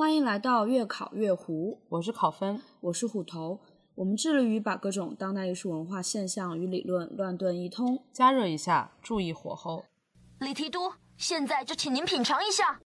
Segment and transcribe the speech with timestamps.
[0.00, 3.60] 欢迎来到越考越糊，我是考分，我是虎头。
[3.94, 8.02] 我们致力于把各种当代艺术文化现象与理论乱炖一通。
[8.10, 9.84] 加热一下，注意火候。
[10.38, 12.80] 李提督，现在就请您品尝一下。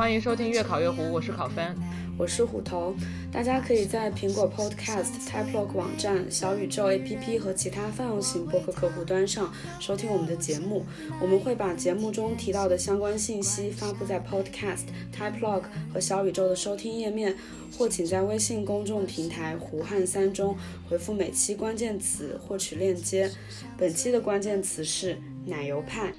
[0.00, 1.76] 欢迎收听月考月胡，我是考分，
[2.16, 2.94] 我是虎头。
[3.30, 10.86] 大家可以在苹果 Podcast、Typelog 网站、小宇宙 APP 和其他泛用型播客客户端上收听我们的节目。
[11.20, 17.36] 我们会把节目中提到的相关信息发布在 Podcast、Typelog 和小宇宙的收听页面，
[17.76, 20.56] 或请在微信公众平台“胡汉三”中
[20.88, 23.30] 回复每期关键词获取链接。
[23.76, 26.10] 本期的关键词是奶油派。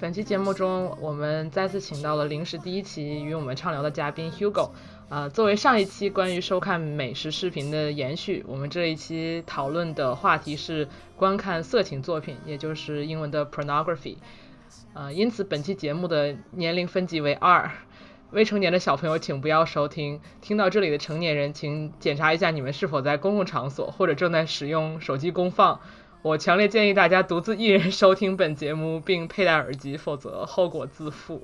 [0.00, 4.70] 本期节目中，我们再次请到了临时第一期与我们畅聊的嘉宾 Hugo。
[5.08, 10.86] 啊，作为上一期关于收看美食视频的延续，我们这一期讨论的话题是
[11.16, 14.18] 观看色情作品，也就是英文的 pornography。
[14.94, 17.68] 啊，因此本期节目的年龄分级为二，
[18.30, 20.20] 未成年的小朋友请不要收听。
[20.40, 25.80] 听到这里的成年人，请检查一下你们是否在公共场所或者正在使用手机公放。
[26.20, 31.42] 我强烈建议大家独自一人收听本节目，并佩戴耳机，否则后果自负。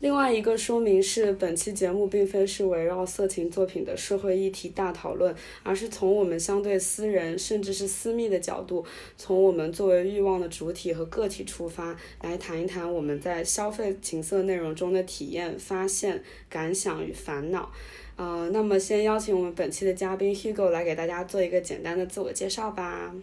[0.00, 8.82] 另外一个说明是，本期节目并非是围绕色情作品的社会议题大讨论，而是从我们相对私人甚至是私密的角度，
[9.18, 17.70] 从我们作为欲望的主体和个体出发，来谈一谈我们在消费情色内容中的体验、发现、感想与烦恼。
[18.16, 23.14] 呃，那么先邀请我们本期的嘉宾 Hugo 来给大家做一个简单的自我介绍吧。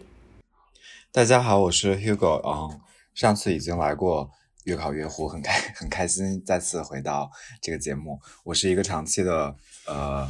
[1.10, 2.38] 大家好，我是 Hugo。
[2.46, 2.80] 嗯，
[3.14, 4.30] 上次已经来过
[4.64, 7.30] 越考月湖，很开 很开心再次回到
[7.62, 8.20] 这个节目。
[8.44, 10.28] 我是一个长期的呃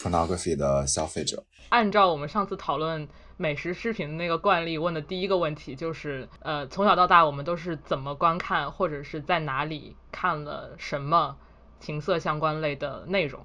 [0.00, 1.44] pornography 的消费者。
[1.68, 11.36] 按照我们上次讨论美食视频的那个惯例，问的第一个问题就是，呃，从小到大我们都是怎么观看或者是在哪里看了什么
[11.80, 13.44] 情色相关类的内容？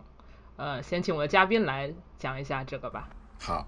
[0.55, 3.09] 呃，先请我的嘉宾来讲一下这个吧。
[3.41, 3.67] 好。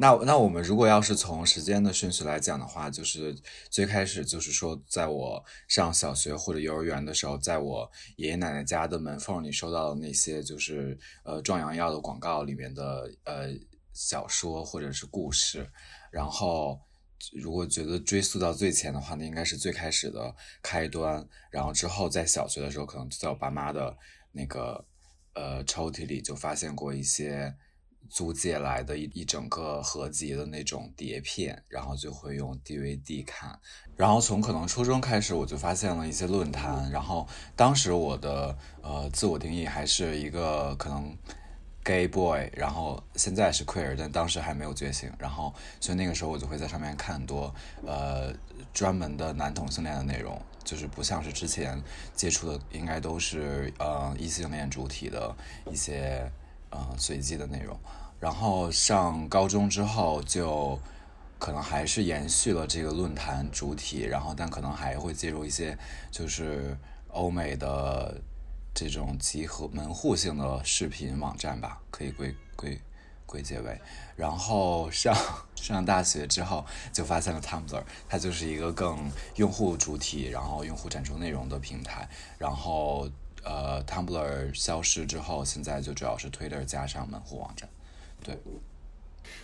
[0.00, 3.36] 那那我们如果要是从时间的顺序来讲的话，就是
[3.68, 13.50] 最开始就是说，在我上小学或者幼儿园的时候，在我爷爷奶奶家的门缝里收到的那些就是呃壮阳药的广告里面的呃
[13.92, 15.70] 小说或者是故事，
[16.10, 16.80] 然后
[17.34, 23.94] 如果觉得追溯到最前的话，那应该是最开始的开端，然后之后在小学的时候，可能就在我爸妈的
[24.32, 24.82] 那个
[25.34, 27.54] 呃抽屉里就发现过一些。
[28.10, 33.58] 租借来的一一整个合集的那种碟片，然后就会用 DVD 看。
[33.96, 36.90] 然后从可能初中开始，我就发现了一些论坛。
[36.90, 41.16] 然后当时我的呃自我定义还是一个可能
[41.84, 45.10] gay boy，然后现在是 queer，但当时还没有觉醒。
[45.18, 47.54] 然后所以那个时候我就会在上面看很多
[47.86, 48.34] 呃
[48.72, 51.80] 专门的男同性恋的内容，就是不像是之前
[52.14, 55.34] 接触的，应该都是呃异性恋主体的
[55.70, 56.30] 一些
[56.70, 57.78] 呃随机的内容。
[58.20, 60.78] 然后上高中之后，就
[61.38, 65.76] 可能还是延续了这个论坛主体，然后但可能还会介入一些
[66.10, 66.76] 就是
[67.08, 68.20] 欧美的
[68.74, 72.78] 这种集合门户性的视频网站吧，可以归归
[73.24, 73.80] 归结为。
[74.16, 75.16] 然后上
[75.56, 82.06] 上大学之后，就发现了 Tumblr，它就是一个更用户主体，然后用户产出内容的平台。
[82.36, 83.08] 然后
[83.42, 87.66] 呃，Tumblr 消失之后，现在就主要是 Twitter 加上门户网站。
[88.22, 88.36] 对，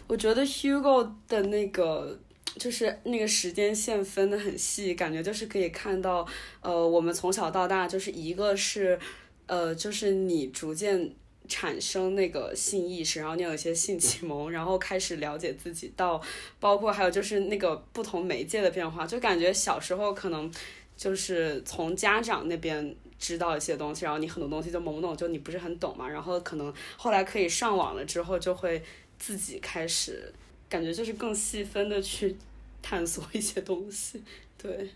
[0.06, 2.18] 我觉得 Hugo 的那个
[2.56, 6.26] 就是那个时间线分的很细，感觉就是可以看到，
[6.60, 8.98] 呃，我们从小到大就是一个是，
[9.46, 11.10] 呃，就是你逐渐
[11.48, 16.20] 产生那个性意识，然后你有一些性启蒙，然后开始了解自己，到
[16.60, 20.52] 包括还有就是那个不同媒介的变化，就感觉小时候可能
[20.96, 22.94] 就是从家长那边。
[23.18, 26.08] 知道一些东西，然后你很多东西就懵懂，就你不是很懂嘛。
[26.08, 28.82] 然后可能后来可以上网了之后，就会
[29.18, 30.32] 自己开始
[30.68, 32.36] 感觉就是更细分的去
[32.82, 34.22] 探索一些东西。
[34.58, 34.90] 对，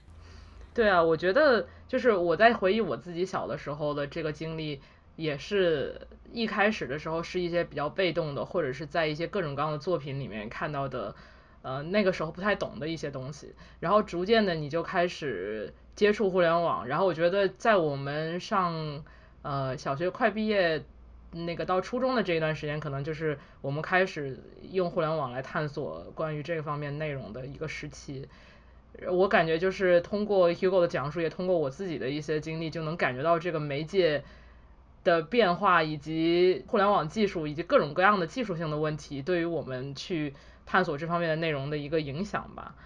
[0.75, 4.81] 对啊，我觉得就是我在回忆我自己小的时候的这个经历，
[5.17, 6.01] 也是
[6.33, 11.15] 一开始的时候是一些比较被动的，或者是在一些各种各样的作品里面看到的，
[11.63, 13.55] 呃，那个时候不太懂的一些东西。
[13.81, 15.73] 然后逐渐的你就开始。
[15.97, 19.05] 接触互联网，然后我觉得在我们上
[19.43, 20.83] 呃小学快毕业
[21.33, 24.39] 那个到初中的这一段时间，可能就是我们开始
[24.71, 28.27] 用互联网来探索关于这方面内容的一个时期。
[29.11, 34.25] 我感觉就是通过 Hugo 的讲述，也通过我自己的一些经历，就能感觉到这个媒介
[35.05, 40.33] 的变化，以及互联网技术以及各种各样的技术性的问题，对于我们去
[40.71, 42.77] 探索这方面的内容的一个影响吧。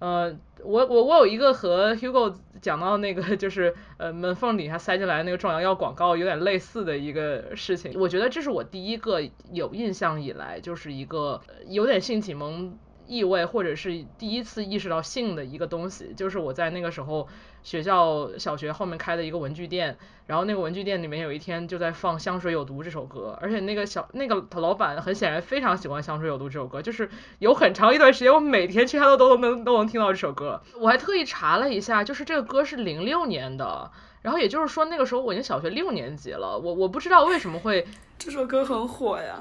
[0.00, 12.76] 呃，我我我有一个和 Hugo 讲到那个就是呃门缝底下塞进来那个壮阳药广告有点类似的一个事情，我觉得这是我第一个有印象以来就是一个有点性启蒙。
[13.12, 17.28] 意味，或者是第一次意识到性的一个东西，就是我在那个时候
[17.62, 30.62] 学校小学后面开的一个文具店，然后那个文具店里面有一天就在放《香水有毒》这首歌，而且那个小那个老板很显然非常喜欢《香水有毒》这首歌，就是有很长一段时间我每天去他都都能都能听到这首歌。
[30.80, 33.90] 我还特意查了一下，就是这个歌是零六年的，
[34.22, 37.86] 然后也就是说那个时候我已经小学六年级了，我我不知道为什么会
[38.18, 39.40] 这首歌很火呀。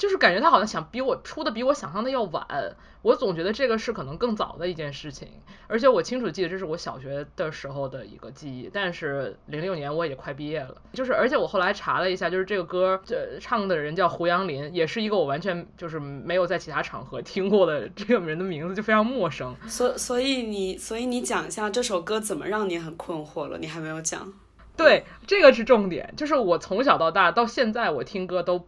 [0.00, 5.28] 就是感觉他好像想比我出的比我想象的要晚，我总觉得这个是可能更早的一件事情，
[5.66, 19.54] 而且我清楚记得这是我小学的时候的一个记忆，但是零六年我也快毕业了，就是而且我后来查了一下，就是这个歌这唱的人叫胡杨林，也是一个我完全就是没有在其他场合听过的这个人的名字，就非常陌生。
[19.68, 23.58] 所所以你所以你讲一下这首歌怎么让你很困惑了？
[23.58, 24.32] 你还没有讲。
[24.78, 28.66] 对，这个是重点，就是我从小到大到现在我听歌都。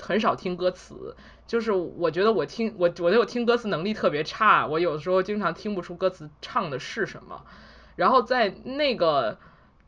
[0.00, 1.14] 很少听歌词，
[1.46, 7.44] 就是我觉得我听我我觉得我听歌词能力特别差，我有的时候经常听不出歌词唱的是什么。
[7.96, 9.38] 然后在那个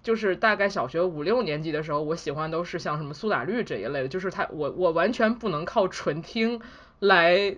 [0.03, 6.61] 就是大概小学五六年级的时候，我喜欢都是像什么苏打绿这一类的，就是他我我完全不能靠纯听
[6.99, 7.57] 来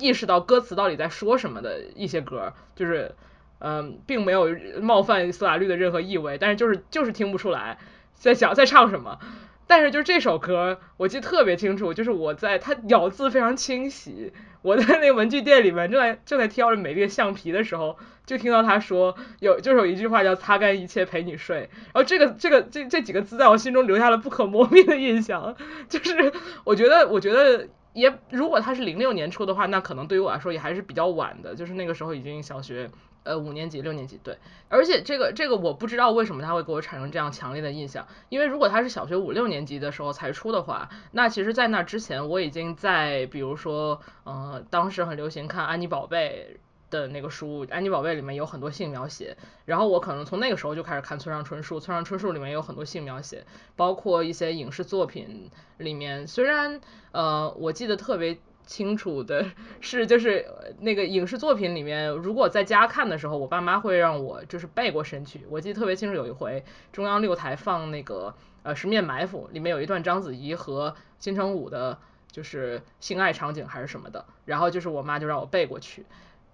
[0.00, 3.14] 意识到歌词到底在说什么的一些歌，就是
[3.60, 4.48] 嗯，并没有
[4.82, 7.78] 冒犯苏打绿的任何意味，但是就是就是听不出来
[8.14, 9.18] 在想在唱什么。
[9.66, 14.32] 但是就是这首歌，我记得特别清楚，就是我在它咬字非常清晰，
[14.62, 17.96] 我在那个文具店里面正在正在挑着美丽的橡皮的时候，
[18.26, 25.56] 就听到他说有就是有一句话叫擦干一切陪你睡，然后这个这个这这几个字在我心中留下了不可磨灭的印象，
[25.88, 26.32] 就是
[26.64, 32.90] 我觉得我觉得也如果他是零六年出的话，那可能对于我来说也还是比较晚的，就是那个时候已经小学。
[33.24, 34.38] 呃，五年级、六年级，对，
[34.68, 46.58] 而且这个这个我不知道为什么他会给我产生这样强烈的印象，因为如果他是小学五六年级的时候才出的话，那其实，在那之前我已经在，比如说，呃，当时很流行看安妮宝贝
[46.90, 56.80] 的那个书，安妮宝贝里面有很多性描写，然后我可能从那个时候就开始看村上春树，村上春树里面有很多性描写，包括一些影视作品里面，虽然，
[57.12, 58.36] 呃，我记得特别。
[58.66, 59.44] 清楚的
[59.80, 60.46] 是， 就是
[60.80, 65.42] 那个影视作品里面，如果在家看的时候，我爸妈会让我就是背过身去。
[65.50, 71.98] 我记得特别清楚，有一回中央六台放那个呃《十面埋伏》，里面有一段章子怡和金城武的，
[72.30, 76.06] 就是性爱场景还是什么的，然后就是我妈就让我背过去，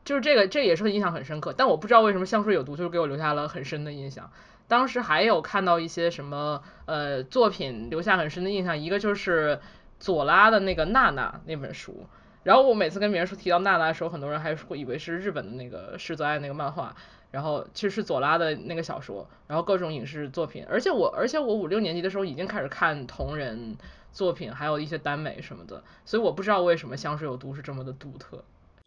[0.05, 1.55] 就是这个这也是印象很深刻。
[1.57, 4.31] 但我不知道为什么香水有毒，就是给我留下了很深的印象。
[4.67, 9.61] 当时还有看到一些什么呃作品留下很深的印象，一个就是。
[10.01, 12.07] 左拉的那个娜娜那本书，
[12.43, 16.97] 然后我每次跟别人说提到娜娜的时候，很多人还会以为是日本的那个世泽爱那个漫画，
[17.31, 23.77] 然后其实是左拉的那个小说，然后各种影视作品，而且我而且我五六年级的时候已经开始看同人
[24.11, 28.43] 作品，还有一些耽美什么的，所以我不知道为什么香水有毒是这么的独特。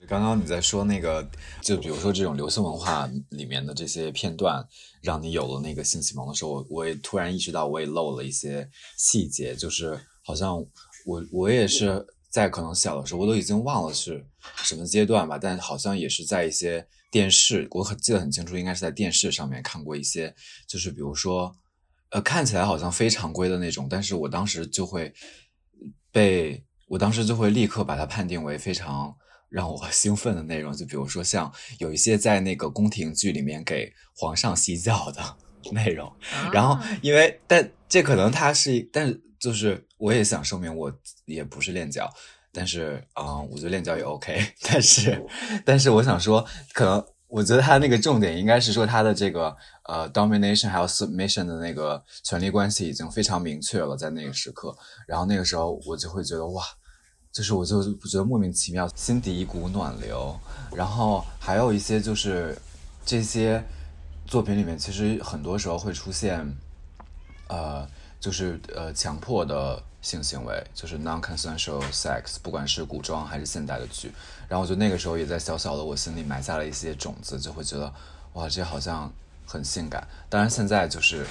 [0.07, 1.25] 刚刚你在说那个，
[1.62, 4.68] 就比如说这种流行文化里面的这些片段，
[5.01, 10.66] 让你有了那个性启蒙的时候，我我也突然意识到我也漏了一些细节，就是好像。
[11.06, 14.26] 我我也是在可能小的时候，我都已经忘了是
[14.64, 20.33] 什么阶段吧，但好像也是在一些电视，我很记得很清楚，应该是在电视上面看过一些，
[20.68, 21.56] 就是比如说，
[22.10, 25.14] 呃，看起来好像非常规的那种，但是我当时就会
[26.12, 29.16] 被，我当时就会立刻把它判定为非常
[29.50, 35.22] 让我 兴奋的内容，就比如说像有一些在那个宫廷剧里面给皇上洗脚的
[35.72, 36.12] 内容，
[36.52, 39.22] 然后因为但这可能它是，但是。
[39.44, 40.92] 就是我也想声明，我
[41.24, 42.14] 也不是练脚，
[42.52, 44.45] 但是啊，我觉得练脚也 OK。
[44.68, 45.26] 但是，
[45.66, 54.76] 但是我想说，可能我觉得他那个重点应该是说他的这个呃 domination 还有 submission 的那个权力关系已经非常明确了，在那个时刻。
[55.07, 56.62] 然后那个时候我就会觉得哇，
[57.31, 60.38] 就是我就觉得莫名其妙，心底一股暖流。
[60.76, 62.57] 然后还有一些就是
[63.06, 63.64] 这些
[64.28, 66.45] 作品里面，其实很多时候会出现
[67.48, 67.88] 呃。
[68.24, 74.12] 就是呃强迫的性行为，就是 non-consensual sex，不管是古装还是现代的剧，
[74.48, 77.92] 然后我觉得那个时候也在小小的我心里埋下了一些种子，就会觉得
[78.33, 79.12] 哇，这好像
[79.48, 80.07] 很性感。
[80.30, 81.26] 当然现在就是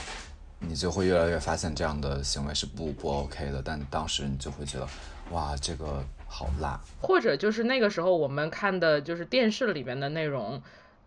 [0.59, 4.88] 你就会越来越发现这样的行为是不不 OK 的，但当时你就会觉得
[5.31, 6.81] 哇，这个好辣。
[7.00, 10.61] 或者就是那个时候我们看的就是电视里面的内容。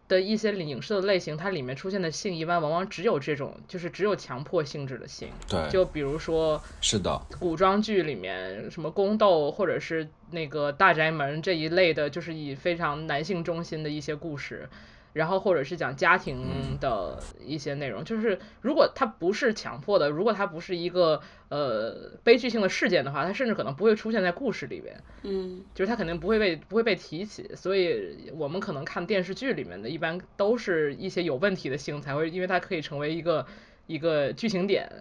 [0.07, 5.29] 的一些影视的类型，它里面出现的性一般往往只有这种，就是只有强迫性质的性。
[5.49, 14.69] 对，就比如说是的，古装剧里面什么宫斗或者是那个大宅门这一类的，就是以非常男性中心的一些故事。
[15.15, 25.01] 然后或者是讲家庭的一些内容，就是如果它不是强迫的，如果它不是一个呃悲剧性的事件的话，它甚至可能不会出现在故事里边。
[25.23, 33.45] 嗯，就是它肯定不会被不会被提起，所以我们可能看电视剧里面的一般都是一些有问题的性才会，因为它可以成为一个
[33.87, 34.91] 一个剧情点。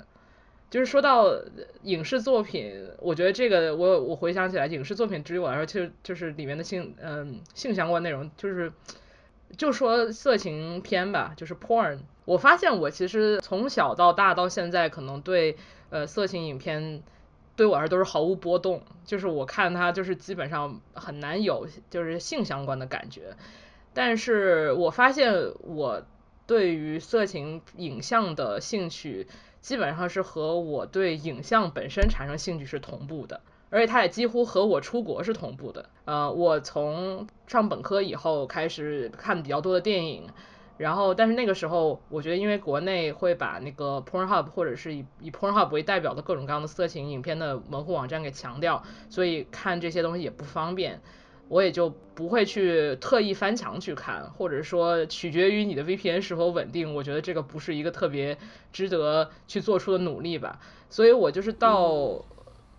[0.70, 1.34] 就是说到
[1.82, 8.70] 影视作品，我觉得这个我我回想起来，影视作品对于我来说，其实就是里面的性嗯性相关内容就是。
[9.56, 11.98] 就说色情片吧，就是 porn。
[12.24, 15.56] 我发现我其实从小到大到现在，可能对
[15.90, 17.02] 呃色情影片
[17.54, 18.82] 对我来说都是毫无波动。
[19.04, 23.36] 就是我看它，就是基本上很难有就是性相关的感觉。
[23.92, 26.02] 但是我发现我
[26.46, 29.26] 对于色情影像的兴趣，
[29.60, 33.40] 基本上是和我对影像本身产生兴趣是同步的。
[33.74, 35.90] 而且它也几乎和我出国是同步的。
[36.04, 40.28] 呃，我从上本科以后开始看比较多的电影，
[40.78, 51.00] 然后但是那个时候我觉得，因为国内会把那个 Pornhub 或者是以以 Pornhub 为代表的各种各样的色情影片的门户网站给强调，所以看这些东西也不方便，
[51.48, 58.38] 我也就不会去特意翻墙去看，或者说取决于你的 VPN 是否稳定，我觉得这个不是一个特别
[58.72, 60.60] 值得去做出的努力吧。
[60.88, 62.24] 所以我就是到。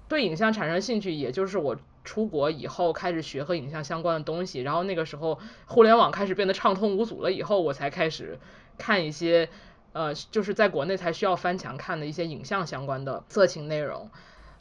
[0.07, 8.37] 对影像产生兴趣，也就是我出国以后开始学和影像相关的东西，然后那个时候互联网开始变得畅通无阻了以后，我才开始
[8.77, 9.49] 看一些
[9.93, 14.09] 呃，就是在国内才需要翻墙看的一些影像相关的色情内容。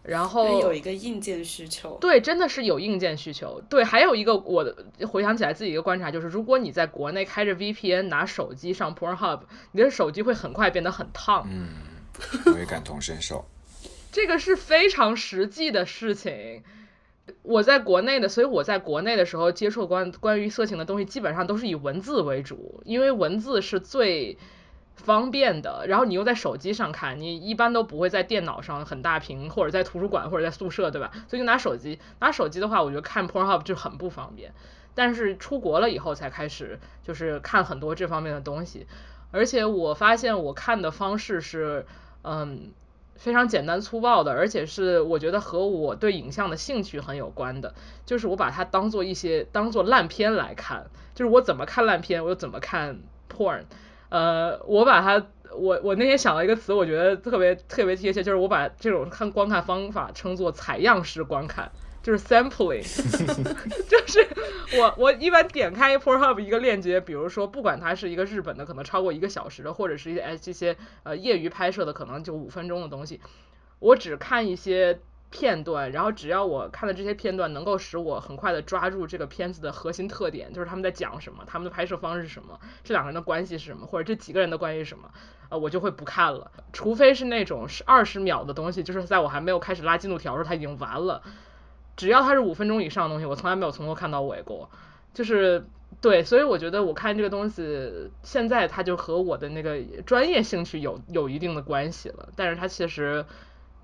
[0.02, 3.58] 然后有一个硬件需求，对，真的是有硬件需求。
[3.70, 4.62] 对，还有一个我
[5.08, 9.40] 回想起来自己一个观察就是，如果你在国内开着 VPN 拿手机上 Pornhub，
[9.72, 11.48] 你的手机会很快变得很烫。
[11.50, 11.68] 嗯，
[12.52, 13.42] 我也感同身受。
[14.14, 16.62] 这个是非常实际的事情。
[17.42, 24.38] 我在国内的，所以我在国内的时候接触关关于色情的东西，基本上都是以文字为主，因为文字是最
[24.94, 25.86] 方便的。
[25.88, 31.10] 然后你又在手机上看，你一般都不会在电脑上很大屏，或者在图书馆或者在宿舍，对吧？
[31.26, 34.54] 所以就拿手机，拿手机的话，我觉得看 Pornhub 就很不方便。
[34.94, 38.86] 但是出国了以后才开始，就是看很多这方面的东西。
[39.32, 41.84] 而且我发现我看的方式是，
[42.22, 42.70] 嗯。
[43.16, 52.98] 非常简单粗暴的，而且是我觉得和我对影像的兴趣很有关的，就是我把它当做一些当做烂片来看，就是我怎么看烂片，我就怎么看
[53.34, 53.62] porn，
[54.08, 61.70] 呃，我把它，我我那天想了一个词，我觉得特别特别贴切，就是我把这种看观看方法称作采样式观看。
[62.04, 62.84] 就是 sampling，
[63.88, 64.28] 就是
[64.78, 73.22] 我我一般点开 Pornhub 一个链接，比如说不管它是一个日本的，可能超过一个小时的，或者是一些哎这些呃业余拍摄的，可能就五分钟的东西，
[73.78, 85.10] 我只看一些片段，然后只要我看的这些片段能够使我很快的抓住这个片子的核心特点，就是他们在讲什么，他们的拍摄方式是什么，这两个人的关系是什么，或者这几个人的关系是什么，
[85.48, 91.22] 呃我就会不看了，除非是那种是二十秒的东西，就是在我还没有开始拉进度条的时候，它已经完了。
[91.96, 94.68] 只要它是五分钟以上的东西，我从来没有从头看到尾过，
[95.12, 95.64] 就是
[96.00, 103.24] 对，所以我觉得我看这个东西，现在它就和我的那个专业兴趣有有一定的关系了，但是它其实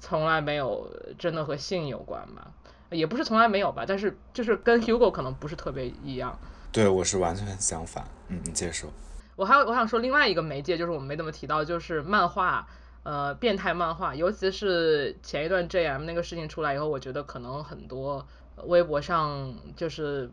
[0.01, 2.51] 从来没有真的和性有关吧，
[2.91, 6.37] 也不是从来没有吧，但是就是跟 Hugo 可能不是特别一样。
[6.73, 8.91] 对，我是完全相反，嗯，你接着说。
[9.37, 12.67] 我还有我想说另外一个媒介，就是我们没怎么提到，就是漫画。
[13.03, 18.27] 呃，变态漫画，尤其是前一段 J M 那个事情出来以后，我觉得可能很多
[18.65, 20.31] 微博上就是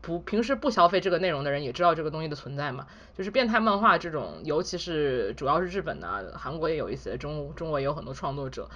[0.00, 2.86] 不平时不消费这个内容的人也知道这个东西的存在嘛。
[3.16, 8.68] 就是变态漫画这种，尤其是主要是日本的，韩国也有一些，中中国也有很多创作者。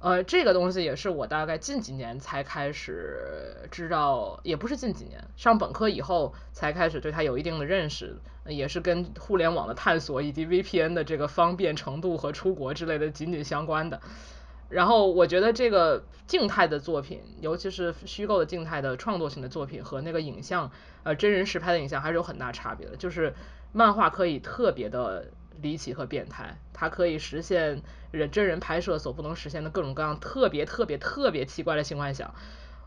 [0.00, 14.00] 呃，这个东西也是我大概近几年才开始知道，也不是近几年，上本科以后才开始对它有一定的认识，也是跟互联网的探索以及 VPN 的这个方便程度和出国之类的紧紧相关的。
[14.68, 20.70] 然后我觉得这个静态的作品，尤其是虚构的静态的创作性的作品和那个影像，
[21.02, 22.94] 呃，真人实拍的影像还是有很大差别的。
[22.96, 23.34] 就是
[23.72, 25.26] 漫画可以特别的。
[25.60, 32.34] 离奇和变态，它可以实现人真人拍摄所不能实现的各种各样特别特别特别奇怪的性幻想。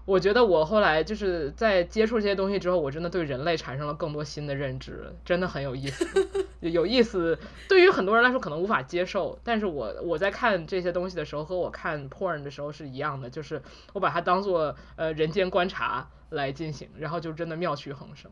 [0.04, 6.28] 我觉得我后来就是在接触这些东西之后，我真的对人类产生了更多新的认知，真的很有意思。
[6.60, 7.38] 有意思，
[7.70, 13.62] 对于很多人来说可能无法接受，但是我我在看这些东西的时候，和我看 porn 的时候是一样的，就是
[13.94, 18.32] 我把它当做呃人间观察来进行，然后就真的妙趣横生。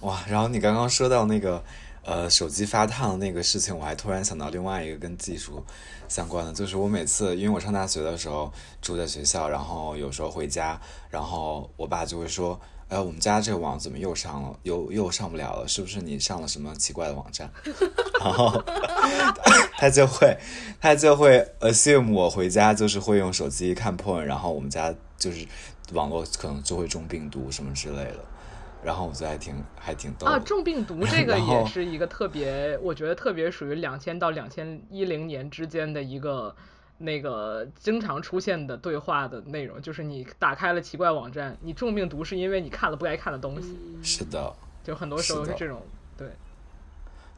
[0.00, 1.62] 哇，然后你刚刚说到那个
[2.08, 5.62] 呃手机发烫那个事情，我还突然想到另外一个跟技术
[6.08, 8.50] 相关的，就是我每次因为我上大学的时候
[8.80, 12.58] 住在学校，然后有时候回家，然后我爸就会说。
[12.88, 15.68] 哎，我们家这个网怎么又上了，又又上不了了？
[15.68, 17.52] 是不是你上了什么奇怪的网站？
[18.18, 18.64] 然后
[19.76, 20.34] 他就会，
[20.80, 25.46] 他就会 assume 我回家就是会用手机看 porn，然后我们家就是
[25.92, 28.24] 网络可能就会中病毒什么之类的。
[28.84, 36.54] 然后我觉得还挺还挺逗啊，中病毒这个 也是一个特别，我觉得特别属于两千到两千一零年之间的一个。
[37.00, 43.78] 那个经常出现的对话的内容，就是你打开了奇怪网站，你中病毒是因为你看了不该看的东西。
[44.02, 45.80] 是的，就很多时候是这种，
[46.16, 46.26] 对。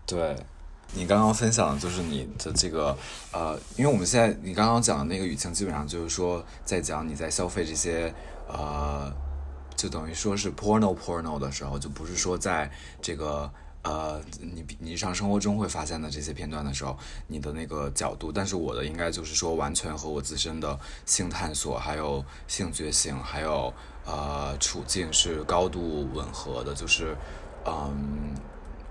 [0.06, 0.34] 对，
[0.94, 2.96] 你刚刚分享的就是你的这个
[3.34, 8.10] 呃，因为我们现在你刚刚讲的那个语境，基本上就是说在讲你在消费这些
[8.48, 9.12] 呃，
[9.80, 12.70] 就等于说是 porno porno 的时候，就不是说在
[13.00, 13.50] 这个。
[13.82, 16.94] 呃，你你日常生活中会发现的这些片段的时候，
[17.28, 23.72] 你的那个角度，但是我的应该就是说完全和我自身的性探索，还有性觉醒，还有
[24.04, 26.74] 呃处境是高度吻合的。
[26.74, 27.16] 就是，
[27.64, 28.34] 嗯，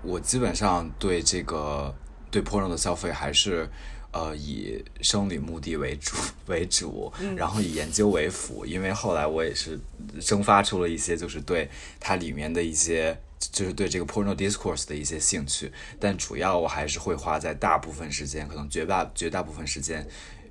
[0.02, 1.94] 我基本上对这个
[2.28, 3.70] 对 porno 的消费还是
[4.12, 9.78] 呃以生理目的为主为主，然后以研究为辅，因为后来我也是
[10.20, 13.18] 生发出了一些就是对它里面的一些。
[13.52, 20.06] 就是对这个 porno discourse 的一些兴趣，但主要我还是会花在大部分时间，可能绝大绝大部分时间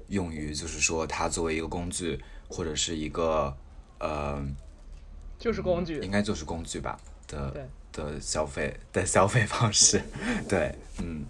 [0.07, 3.55] 用于就是说它作为一个工具或者是一个
[3.99, 4.43] 呃，
[5.37, 10.01] 就是工具，应该就是工具吧的的消费的消费方式，
[10.49, 11.23] 对，嗯。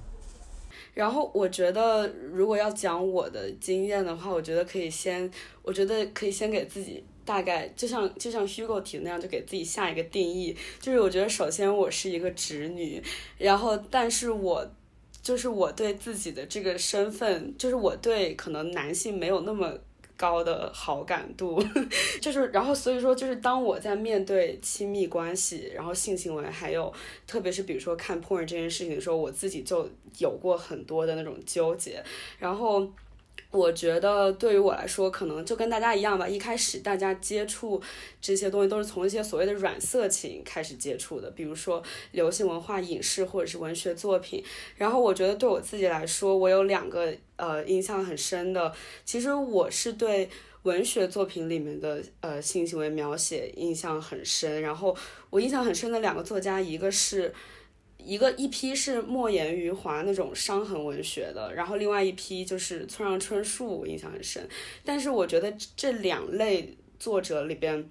[0.99, 5.31] 然后我觉得如果要讲我的经验的话，我觉得可以先，
[5.63, 7.01] 我觉得可以先给自己。
[7.23, 10.53] 大概就像就像虚构题那样，就给自己下一个定义。
[10.81, 13.01] 就是我觉得，首先我是一个直女，
[13.37, 14.67] 然后但是我
[15.21, 19.77] 就是我对自己的这个身份，就是我对可能男性没有那么
[20.19, 21.63] 高的好感度，
[22.19, 26.93] 就是然后所以说，就是当我在面对亲密关系，然后性行为，还有
[27.25, 32.03] 特别是比如说看 porn 这件事情的时候，我自己就有过很多的那种纠结，
[32.37, 32.85] 然后。
[33.51, 36.27] 我觉得对于我来说，可能就跟大家一样吧。
[36.27, 37.81] 一开始大家接触
[38.21, 41.81] 这些东西都是从一些所谓的软色情开始接触的，比如说
[42.11, 44.43] 流行文化、影视或者是文学作品。
[44.77, 48.71] 然后我觉得对我自己来说，我有两个呃印象很深的。
[49.03, 50.29] 其实我是对
[50.61, 54.61] 文学作品里面的呃性行为描写印象很深。
[54.61, 54.95] 然后
[55.31, 57.33] 我印象很深的两个作家，一个是。
[58.09, 64.49] 一个一批是莫言、余华那种伤痕文学的，然后另外一批就是村上春树，我印象很深。
[64.83, 67.87] 但是我觉得这两类作者里边，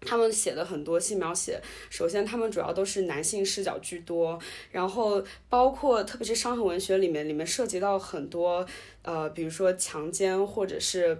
[0.00, 4.38] 他们写的很多性描写，首先他们主要都是男性视角居多，
[4.72, 8.66] 然后包括特别是伤痕文学里面，里面涉及到很多
[9.02, 11.18] 呃，比如说强奸或者是。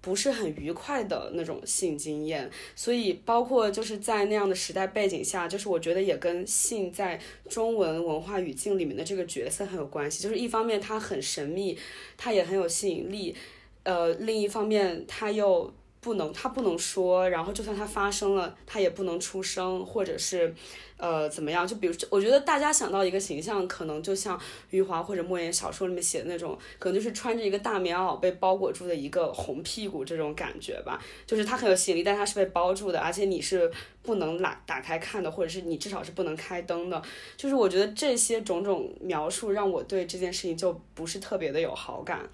[0.00, 10.22] 不是很愉快的那种性经验，所以包括就是在那样的时代背景下，就是我觉得也跟性在中文文化语境里面的这个角色很有关系。
[10.22, 11.76] 就是一方面它很神秘，
[12.16, 13.34] 它也很有吸引力，
[13.82, 15.72] 呃，另一方面它又
[16.08, 20.54] 不能，他不能说，然后就算他发生了，他也不能出声，或者是。
[20.96, 21.64] 呃，怎么样？
[21.64, 24.36] 就比如，我觉得大家想到一个形象，可能就像
[24.70, 31.00] 余华或者莫言小说里面写的那种，可能就是穿着一个大棉袄被包裹住的一个红屁股这种感觉吧。
[31.24, 33.70] 就是它很有吸引力，但它是被包住的，而且你是
[34.02, 37.00] 不能打打开看的，或者是你至少是不能开灯的。
[37.36, 42.28] 就是我觉得这些种种描述让我对这件事情就不是特别的有好感。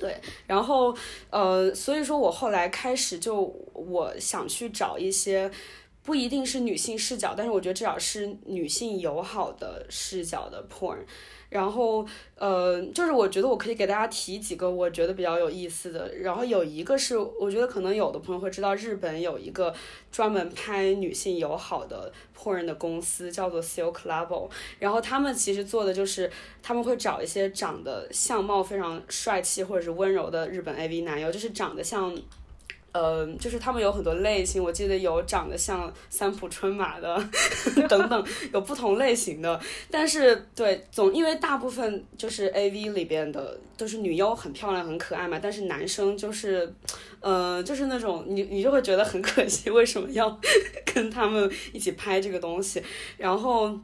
[0.00, 0.96] 对，然后
[1.30, 3.42] 呃，所以说我后来开始就
[3.74, 5.48] 我想去找一些。
[6.10, 10.96] 不一定是女性视角，但是我觉得至少是女性友好的视角的 porn。
[11.50, 16.12] 然后，呃，就是我觉得我可以给大家提几个我觉得比较有意思的。
[16.16, 19.72] 然后有一个是，我觉得可能有的朋友会知道，日本有一个
[20.10, 24.50] 专门拍女性友好的 porn 的公司，叫做 Silk Labo。
[24.80, 26.28] 然后他们其实做的就是，
[26.60, 32.12] 他们会找一些长得相貌非常帅气或者是温柔的日本 AV 男优，就是长得像。
[32.92, 37.16] 呃，就是他们有很多类型，我记得有长得像三浦春马的
[37.88, 39.60] 等等，有不同类型的。
[39.90, 46.72] 但是对总，因为大部分就是 A V 里边的都是女优很漂亮很可爱嘛，但是男生就是，
[47.20, 50.40] 呃，就是那种你你就会觉得很可惜，为什么要
[50.92, 52.82] 跟他们一起拍这个东西？
[53.16, 53.78] 然后。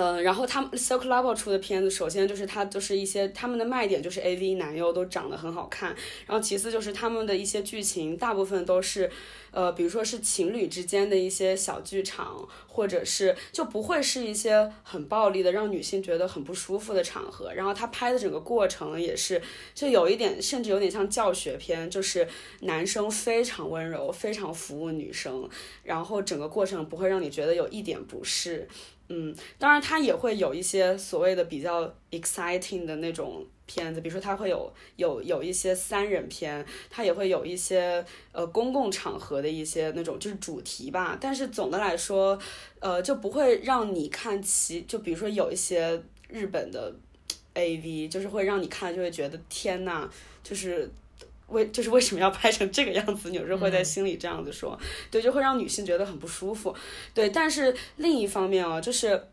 [0.00, 5.88] 嗯，然后他们 Silk Labo 出的片子，首先就是它就是一些他们的卖点就是 AV 男优都长得很好看，
[6.24, 9.10] 然后其次就是他们的一些剧情大部分都是，
[9.50, 17.52] 呃，比如说是情侣之间的一些小剧场，或者是就不会是一些很暴力的让女性觉得很不舒服的场合。
[17.52, 19.42] 然后他拍的整个过程也是，
[19.74, 22.28] 就有一点甚至有点像教学片，就是
[22.60, 25.50] 男生非常温柔，非常服务女生，
[25.82, 28.68] 然后整个过程不会让你觉得有一点不适。
[29.08, 41.16] 嗯，当然，它也会有一些所谓的比较 exciting 的那种片子，比如说它会有有有一些三人片，它也会有一些呃公共场合的一些那种就是主题吧。
[41.18, 42.38] 但是总的来说，
[42.80, 46.94] 呃，就不会让你看其就比如说有一些日本的
[47.54, 50.08] AV，就是会让你看就会觉得天呐，
[50.42, 50.90] 就是。
[51.48, 53.30] 为就是为什么要拍成这个样子？
[53.32, 54.78] 有时候会在心里这样子说，
[55.10, 56.74] 对，就会让女性觉得很不舒服。
[57.12, 59.28] 对，但是另一方面啊，就是。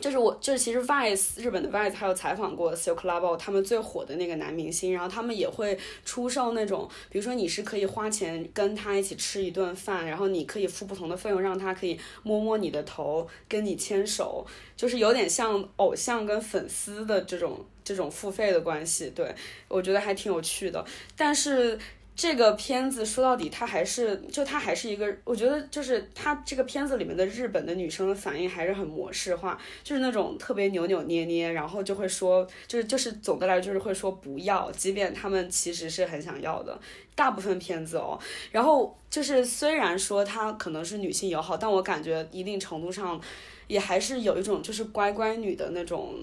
[0.00, 19.10] 就是我，就是其实 Vice 日本的 Vice 还有采访过 Silk Labo 他们最火的那个男明星，然后他们也会出售那种，比如说你是可以花钱跟他一起吃一顿饭，然后你可以付不同的费用，让他可以摸摸你的头，跟你牵手，就是有点像偶像跟粉丝的这种这种付费的关系。
[19.10, 19.34] 对
[19.68, 20.84] 我觉得还挺有趣的，
[21.16, 21.78] 但是。
[22.16, 36.78] 这个片子说到底，它还是就它还是一个，我觉得就是它这个片子里面的日本的女生的反应还是很模式化，就是那种特别扭扭捏捏，然后就会说，就是就是总的来就是会说不要，即便他们其实是很想要的。
[37.16, 38.16] 大部分片子哦，
[38.52, 43.20] 然后就是虽然说它可能是女性友好，但我感觉一定程度上
[43.66, 46.14] 也还是有一种就是乖乖女的那种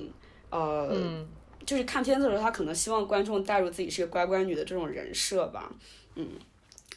[0.50, 1.26] 呃。
[1.66, 5.72] 就是看片子的时候，他可能希望观众带入自己是个乖乖女的这种人设吧，
[6.16, 6.28] 嗯，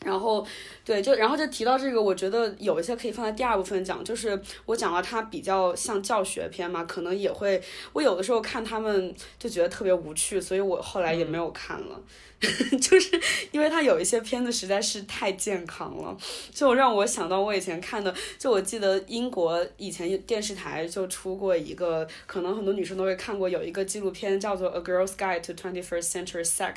[0.04, 0.46] 然后
[0.84, 12.00] 对，就然后就提到这个，我觉得有一些可以放在第二部分讲，就是我讲了它比较像教学片嘛，可能也会我有的时候看他们就觉得特别无趣，所以我后来也没有看了。
[12.78, 13.18] 就是
[13.52, 16.14] 因为他有一些片子实在是太健康了，
[16.52, 26.74] 就让我想到我以前看的，就我记得英国以前电视台就出过一个，可能很多女生都会看过，有一个纪录片叫做《A Girl's Guide to Twenty First Century Sex》，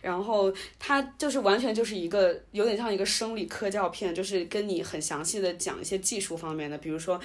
[0.00, 7.20] 然后它就是完全就是一个有点像一个生理科教片，就是跟你很详细的讲一些技术方面的，比如说。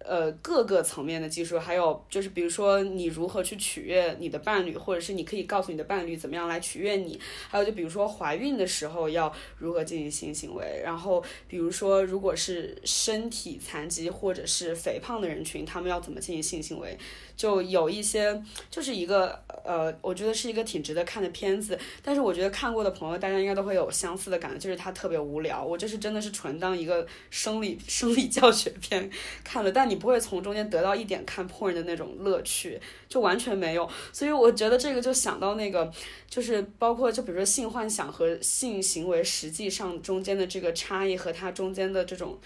[0.00, 16.96] 呃，各个层面的技术，还有就是，比如说你如何去取悦你的伴侣，或者是你可以告诉你的伴侣怎么样来取悦你，还有就比如说怀孕的时候要如何进行性行为，然后比如说如果是身体残疾或者是肥胖的人群，他们要怎么进行性行为。
[17.36, 21.78] 就有一些，就是一个呃，我觉得是一个挺值得看的片子。
[22.02, 25.62] 但是我觉得看过的朋友，大家应该都会有相似的感觉，就是它特别无聊。
[25.62, 29.10] 我就是真的是纯当一个生理 生理教学片
[29.44, 33.86] 看了，但你不会从中间得到一点看 porn 的那种乐趣，就完全没有。
[34.12, 35.92] 所以我觉得这个就想到那个，
[36.30, 42.38] 就是包括就比如说性幻想和性行为实际上中间的这个差异和它中间的这种。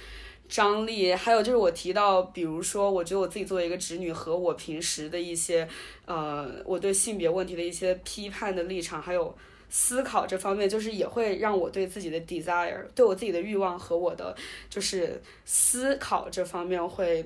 [0.52, 5.66] 张力，还有就是我提到，比如说，我觉得我自己作为一个直女，和我平时的一些，
[6.04, 9.34] 呃，我对性别问题的一些批判的立场，还有
[9.70, 14.36] 思考这方面，就是也会让我对自己的 desire，对我自己的欲望和我的
[14.68, 17.24] 就是思考这方面会，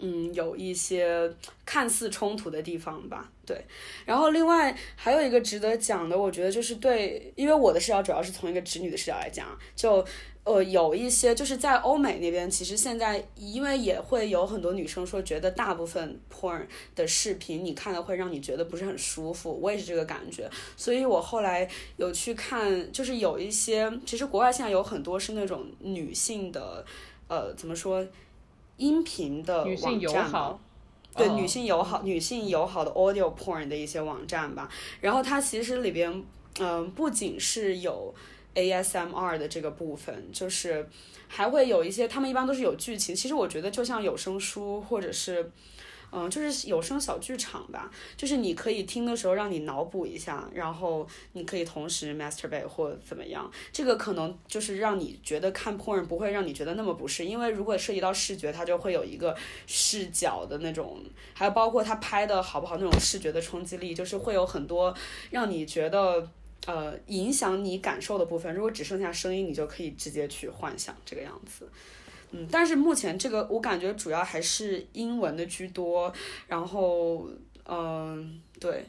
[0.00, 1.30] 嗯，有一些
[1.66, 3.30] 看似冲突的地方吧。
[3.44, 3.62] 对，
[4.06, 10.02] 然后另外还有一个值得讲的，我觉得就是对，因为我的视角主要是从一个直女的视角来讲，就。
[10.48, 19.52] 呃，有一些就是在欧美那边，其实现在因为也会有很多女生说，觉得大部分 porn 的视频你看了会让你觉得不是很舒服。
[19.60, 26.82] 我也是这个感觉，所以我后来有去看，就是有一些，其实国外现在有很多是那种女性的，
[27.28, 28.02] 呃，怎么说，
[28.78, 30.58] 音频的网站，
[31.14, 34.66] 对，女性友好、女性友好的 audio porn 的一些网站吧。
[35.02, 36.24] 然后它其实里边，
[36.58, 38.14] 嗯，不仅是有。
[38.58, 40.84] ASMR 的这个部分，就是
[41.28, 43.14] 还会有一些，他们一般都是有剧情。
[43.14, 45.50] 其实我觉得就像有声书，或者是，
[46.10, 47.90] 嗯，就是有声小剧场吧。
[48.16, 53.50] 就是你可以听的时候，让你脑补一下，然后你可以同时 masturbate 或怎么样。
[53.70, 60.98] 这个可能就是让你觉得看 porn 不会让你觉得那么不适，因为如果涉及到视觉，它就会有一个视角的那种，
[61.34, 64.94] 还有包括它拍的好不好那种视觉的冲击力，就是会有很多
[65.30, 66.28] 让你觉得。
[66.68, 71.66] 呃，影响你感受的部分，如果只剩下声音，你就可以直接去幻想这个样子。
[72.32, 76.12] 嗯，但是目前这个我感觉主要还是英文的居多。
[76.46, 77.26] 然后，
[77.64, 78.84] 嗯，对，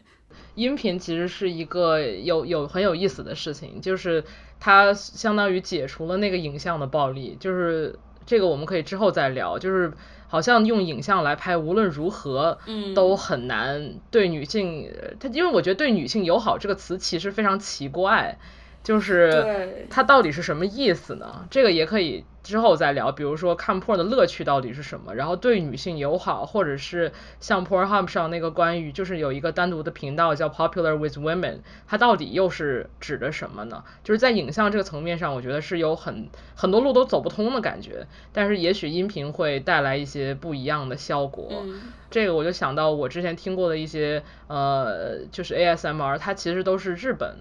[0.55, 4.21] 音频其实是一个有有很有意思的事情，就是
[4.59, 7.37] 它相当于解除了那个影像的暴力。
[7.39, 9.57] 就是这个我们可以之后再聊。
[9.57, 9.89] 就是
[10.29, 12.93] 好像用影像来拍，无论如何，嗯。
[12.93, 18.37] 都很难对女性，呃它因为我觉得对女性友好这个词其实非常奇怪，
[18.83, 21.45] 就是它到底是什么意思呢？
[21.49, 33.83] 这个也可以之后再聊，比如说看 porn 的乐趣到底是什么，然后对女性友好，或者是像 Pornhub 上那个关于就是有一个单独的频道叫 Popular with Women，它到底又是指的什么呢？
[34.03, 41.49] 就是在影像这个层面上，我觉得是有很很多路都走不通的感觉，但是也许音频会带来一些不一样的效果。
[41.63, 47.35] 嗯这个我就想到我之前听过的一些呃，就是 ASMR，它其实都是日本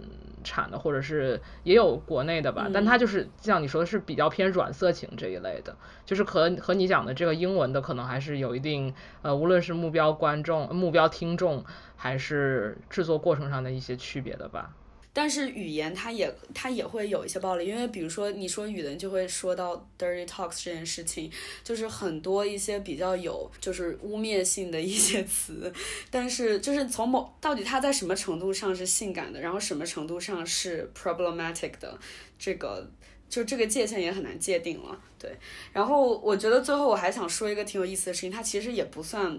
[0.48, 11.64] 产的，或者是也有国内的吧，但它就是像你说的是比较偏软色情这一类的，就是和和你讲的这个英文的可能还是有一定呃，无论是目标观众、目标听众，
[11.96, 14.72] 还是制作过程上的一些区别的吧。
[15.12, 21.29] 但是语言它也它也会有一些暴力，因为比如说你说语的，就会说到 dirty talks 这件事情，
[21.64, 25.73] 就是很多一些比较有就是污蔑性的一些词，
[26.09, 31.99] 但是就是从某到底它在什么程度上是性感的，然后什么程度上是 problematic 的，
[32.38, 32.88] 这个
[33.29, 35.01] 就这个界限也很难界定了。
[35.18, 35.37] 对，
[35.73, 39.37] 然后我觉得最后我还想说一个挺有意思的事情，它其实也不算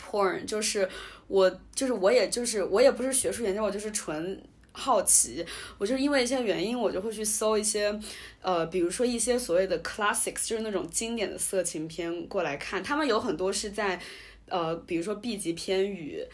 [0.00, 0.88] porn，就是
[1.28, 4.42] 我就是我也就是我也不是学术研究，我就是纯。
[4.72, 5.44] 好奇，
[5.78, 7.92] 我就是因为一些原因，我就会去搜一些，
[8.40, 12.82] 呃，比如说一些所谓的 classics，就是那种经典的色情片过来看。
[12.82, 14.00] 他们有很多是在，
[14.46, 16.24] 呃，比如说 B 级片与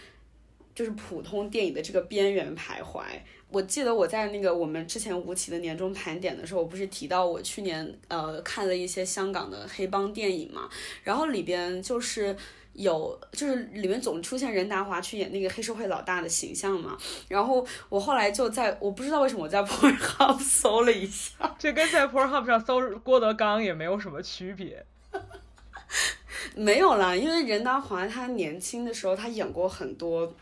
[0.74, 3.02] 就是普通电影的这个边缘徘徊。
[3.48, 10.68] 我记得我在那个我们之前吴奇的年终盘点的时候，我不是提到我去年呃看了一些香港的黑帮电影嘛，
[11.02, 12.36] 然后里边就是。
[12.76, 16.96] 有，就是里面总出现任达华去演那个黑社会老大的形象嘛，
[17.28, 24.84] 然后我后来就在，我不知道为什么我在 Pornhub 搜了一下，这跟在 Pornhub 上搜郭德纲也没有什么区别。
[26.54, 30.34] 没有啦，因为任达华他年轻的时候他演过很多。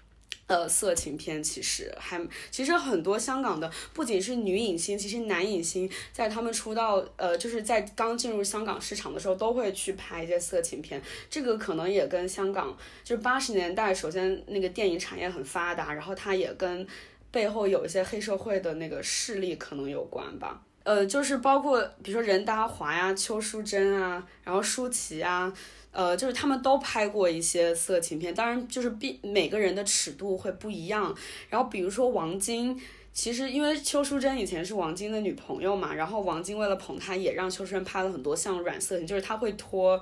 [0.46, 11.00] 呃，色情片其实还其实很多香港的不仅是女影星，其实男影星在他们出道呃，就是在刚进入香港市场的时候，都会去拍一些色情片。
[11.30, 16.86] 这个可能也跟香港就是八十年代，首先那个电影产业很发达，然后它也跟
[17.30, 20.60] 背后有一些黑社会的那个势力可能有关吧。
[20.82, 25.50] 呃，就是包括比如说任达华呀、邱淑贞啊，然后舒淇啊。
[25.94, 31.14] 呃，就是他们都拍过一些色情片，当然就是必每个人的尺度会不一样。
[31.48, 32.78] 然后比如说王晶，
[33.12, 40.00] 其实因为邱淑贞以前是王晶的女朋友嘛，然后王晶为了捧她，也让邱淑贞拍了很多像软色情，就是他会脱，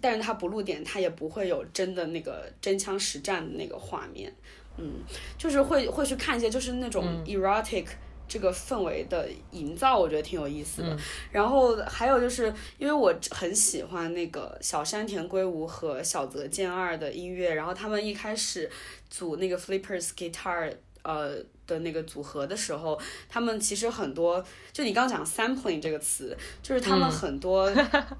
[0.00, 4.32] 但是他不露点，他也不会有真的那个真枪实战的那个画面。
[4.78, 5.00] 嗯，
[5.36, 7.86] 就是会会去看一些就是那种 erotic。
[8.32, 10.96] 这个氛围的营造，我觉得挺有意思的。
[11.30, 18.70] 然后还有就是，因为我很喜欢那个小山田圭吾和小泽健二的音乐，然后他们一开始
[19.10, 24.42] 组那个 Flippers Guitar 呃的那个组合的时候，他们其实很多，
[24.72, 27.70] 就你刚讲 sampling 这个词，就是他们很多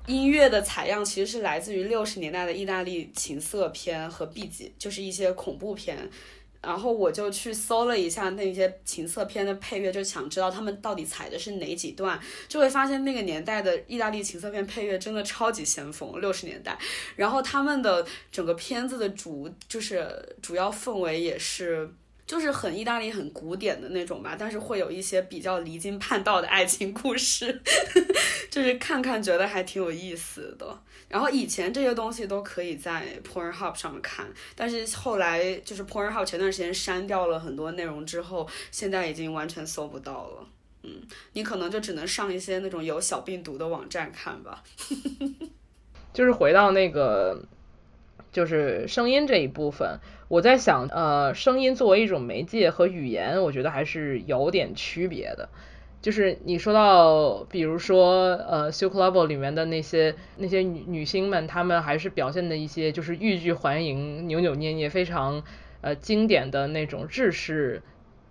[0.06, 6.10] 音乐的采样其实是来自于六十年代的意大利情色片和 B 级，就是一些恐怖片。
[6.62, 16.78] 然后我就去搜了一下那些情色片的配乐，就想知道他们到底采的是哪几段，就会发现那个年代的意大利情色片配乐真的超级先锋，六十年代。
[17.16, 21.92] 然后他们的整个片子的主就是主要氛围也是。
[22.24, 27.60] 就是很意大利、很古典的那种吧，但是会有一些比较离经叛道的爱情故事，
[28.48, 30.78] 就是看看觉得还挺有意思的。
[31.12, 40.46] 然后以前这些东西都可以在 Pornhub 上面看，但是后来就是 Pornhub 前段时间删掉了很多内容之后，现在已经完全搜不到了。
[40.84, 41.02] 嗯，
[41.34, 44.64] 你可能就只能上一些那种有小病毒的网站看吧。
[46.14, 47.44] 就是回到那个，
[48.32, 49.98] 就是声音这一部分，
[50.28, 55.50] 我在想，呃，声音作为一种媒介和语言，我觉得还是有点区别的。
[56.02, 65.44] 就是你说到，比如说，呃，《Silk Club》里面的那些那些女女星们，她们还是表现的一些就是欲拒还迎、扭扭捏捏、非常
[65.80, 67.82] 呃经典的那种日式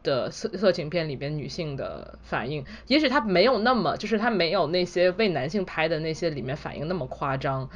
[0.04, 2.66] 的色色情片里边女性的反应。
[2.88, 7.70] 也许她没有那么，就是她没有那些为男性拍的那些里面反应那么夸张。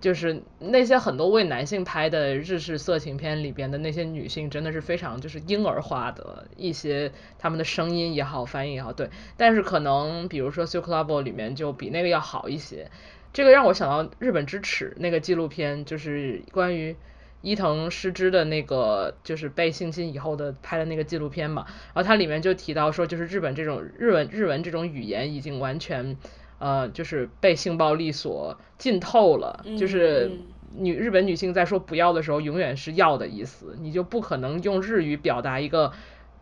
[0.00, 9.10] 就是那些很多为男性拍的日式色情片里边的那些女性，真的是非常就是婴儿化的一些，她们的声音也好，翻译也好，对。
[9.36, 12.90] 但是可能比如说《Silk Club》里面就比那个要好一些。
[13.32, 16.96] 这个让我想到《日本之耻》那个纪录片，就是关于
[17.42, 21.66] 伊藤诗织的那个，就是被性侵以后的拍的那个纪录片嘛。
[21.92, 26.16] 然后它里面就提到说，就是日本这种日文日文这种语言已经完全。
[26.60, 30.30] 呃，就是被性暴力所浸透了，就是
[30.76, 35.92] 女日本女性在说不要的时候，永远是要的意思，你就不可能用日语表达一个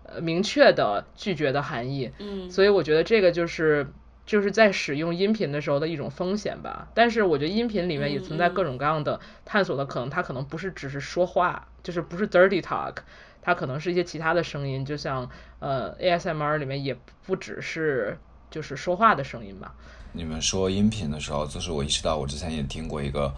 [0.03, 2.11] 呃明确的拒绝的含义。
[2.19, 3.87] 嗯，所以我觉得这个就是
[4.27, 6.89] 就是在使用音频的时候的一种风险吧。
[6.95, 12.97] 但是我觉得音频里面也存在各种各样的探索的可能，它可能不是只是说话，就是不是 dirty talk，
[13.41, 18.19] 它可能是一些其他的声音，就像呃 ASMR 里面也不只是
[18.51, 19.75] 就是说话的声音吧。
[20.13, 23.33] 你们说音频的时候，就是我意识到，我之前也听过一个，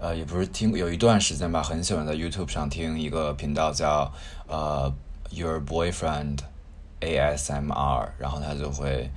[0.00, 4.12] 呃，也不是听，有一段时间吧，很喜欢在 YouTube 上听一个频道叫
[4.46, 4.92] 呃
[5.30, 6.38] Your Boyfriend
[7.00, 9.10] ASMR，然后他就会，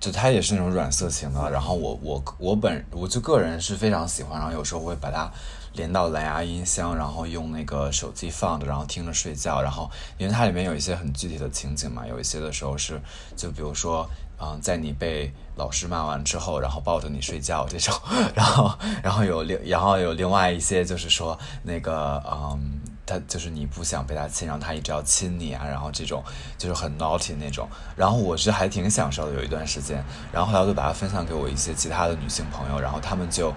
[0.00, 5.30] 就他也是那种软色情的，然后我我我本我就个人是非常喜欢，然后有时候会把它
[5.74, 13.00] 连到蓝牙音箱，然后用那个手机放着，然后听着睡觉，然后因为它里面有一些很具体的情景嘛，有一些的时候是，
[13.36, 14.08] 就比如说。
[14.44, 17.94] 嗯，在你被老师骂完之后，然后抱着你睡觉这种，
[18.34, 26.24] 然后，然后有另，然后有另外一些就是说那个，嗯，他就是你不想被他亲，然后他一直要亲你啊，然后这种
[26.58, 33.54] 就是很 naughty 那种，然后我是还挺享受的有一段时间，然后后来我就把它分享给我一些其他的女性朋友，然后他们就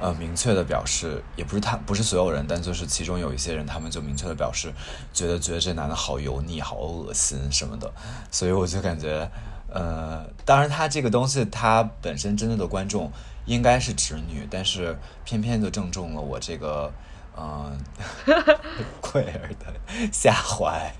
[0.00, 4.72] 呃明确的表示，也不是他不是所有人，但就是其中有一些人，他们就明确的表示
[5.12, 7.92] 觉得觉得这男的好油腻、好恶心什么的，
[8.30, 9.30] 所以我就感觉。
[9.68, 13.12] 呃，当然，他这个东西，他本身针对的观众
[13.46, 16.90] 应该是直女，但是偏偏就正中了我这个
[17.36, 17.76] 嗯，
[19.02, 19.74] 贵儿的
[20.12, 20.90] 下怀。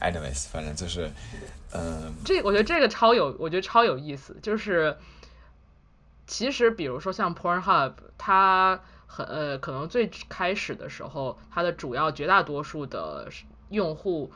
[0.00, 1.12] Anyways，反正就是，
[1.72, 4.34] 嗯，这我觉得这个超有，我觉得超有意思。
[4.42, 4.96] 就是
[6.30, 13.28] 其实，比如说像 Pornhub，它很呃，可能最开始的时候，它的主要绝大多数的
[13.70, 14.30] 用户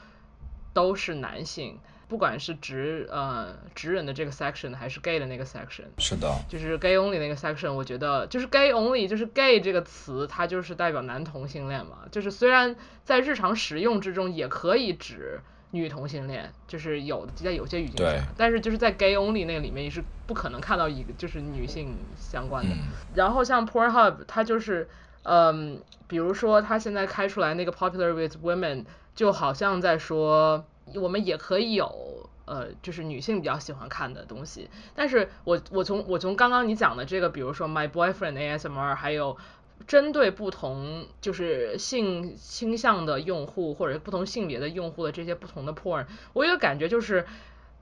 [0.72, 1.78] 都是男性。
[2.08, 12.00] 不管是直呃直人的这个 section 还是 gay 的那个 section，是的，就是 gay only 那个 section，我觉得就是 gay only，就是 gay 这个词，它就是代表男同性恋嘛。
[12.10, 15.40] 就是虽然在日常使用之中也可以指
[15.74, 22.74] 女同性恋，就是有在有些语境下，但是就是在 gay only 那个里面，也是不可能看到一个就是女性相关的。
[23.14, 24.88] 然后像 Pornhub，它就是
[25.24, 28.84] 嗯，比如说它现在开出来那个 popular with women，
[29.14, 30.64] 就好像在说。
[30.96, 34.68] 我们也可以有，呃，就是女性比较喜欢看的东西。
[34.94, 39.34] 但是我我从我从刚刚你讲的这个，比如说 My Boyfriend ASMR，还有
[39.86, 47.26] 针对不同就是性倾向的用户或者不同性别的用户的这些不同的 porn，我有感觉就是，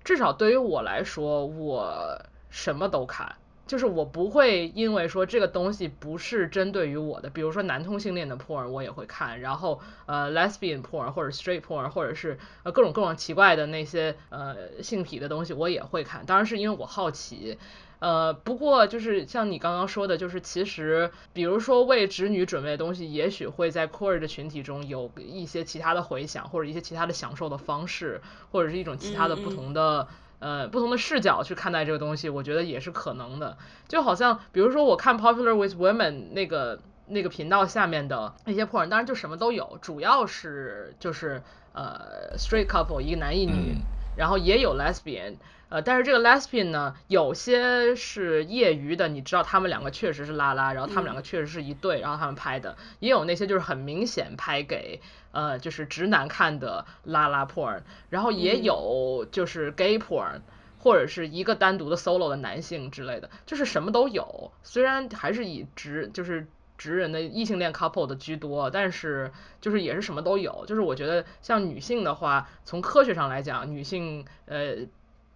[0.02, 3.36] 至少对于我来说，我什么都看。
[3.64, 17.56] 就是我不会因为说这个东西不是针对于我的，比如说男同性恋的 porn 我也会看，然后呃 lesbian porn 或者 straight porn 或者是呃各种各种奇怪的那些呃性癖的东西我也会看，当然是因为我好奇。
[18.02, 30.08] 呃，不过就是像你刚刚说的，就是其实比如说为直女准备的东西，也许会在 core 的群体中有一些其他的回响，或者一些其他的享受的方式，或者是一种其他的不同的。
[30.40, 33.56] 呃，不同的视角去看待这个东西，我觉得也是可能的。
[33.86, 41.40] 就好像，比如说我看 Popular with Women 那个那个频道下面的那些 porn，当然就什么都有，主要是就是
[41.72, 43.76] 呃 straight couple 一个男一女，
[44.16, 45.36] 然后也有 lesbian。
[45.72, 57.80] 呃，但是这个 lesbian 呢，有些是业余的，你知道他们两个确实是拉拉，然后他们两个确实是一对，然后他们拍的，也有那些就是很明显拍给呃就是直男看的拉拉 porn，
[58.10, 60.42] 然后也有就是 gay porn，
[60.78, 69.32] 或者是一个单独的 solo 的男性之类的，就是什么都有，虽然还是以直就是直人的异性恋 couple 的居多，但是
[69.62, 74.76] 就是也是什么都有，就是我觉得像女性的话，从科学上来讲，女性呃。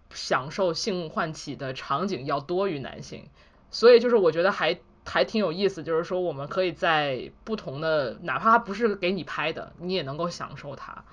[0.09, 3.29] 享受性唤起的场景要多于男性，
[3.69, 11.03] 所以就是我觉得还还挺有意思，就是说我们可以在不同的，哪怕他不是给你拍的，你也能够享受它。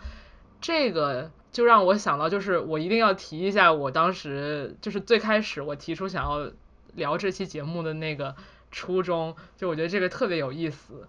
[0.61, 6.51] 这个就让我想到，就是我一定要提一下，我当时就是最开始我提出想要
[6.95, 8.35] 聊这期节目的那个
[8.71, 11.07] 初衷，就我觉得这个特别有意思，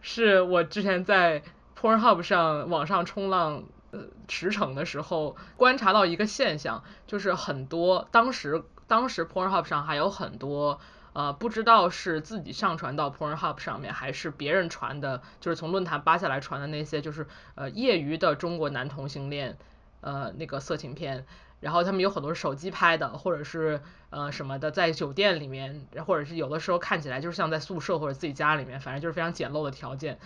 [0.00, 1.42] 是我之前在
[1.80, 3.64] Pornhub 上网上冲浪。
[3.90, 10.78] 呃，驰骋的时候观察到一个现象，就是很多当时当时 Pornhub 上还有很多
[11.14, 19.56] 呃不知道是自己上传到 Pornhub 上面，还是别人传的，就是从论坛扒下来传的那些，就是呃业余的中国男同性恋
[20.02, 21.24] 呃那个色情片，
[21.60, 23.80] 然后他们有很多手机拍的，或者是
[24.10, 30.18] 呃什么的，在酒店里面，或者是有的时候看起来就是像在宿舍或者自己家里面，反正就是非常简陋的条件。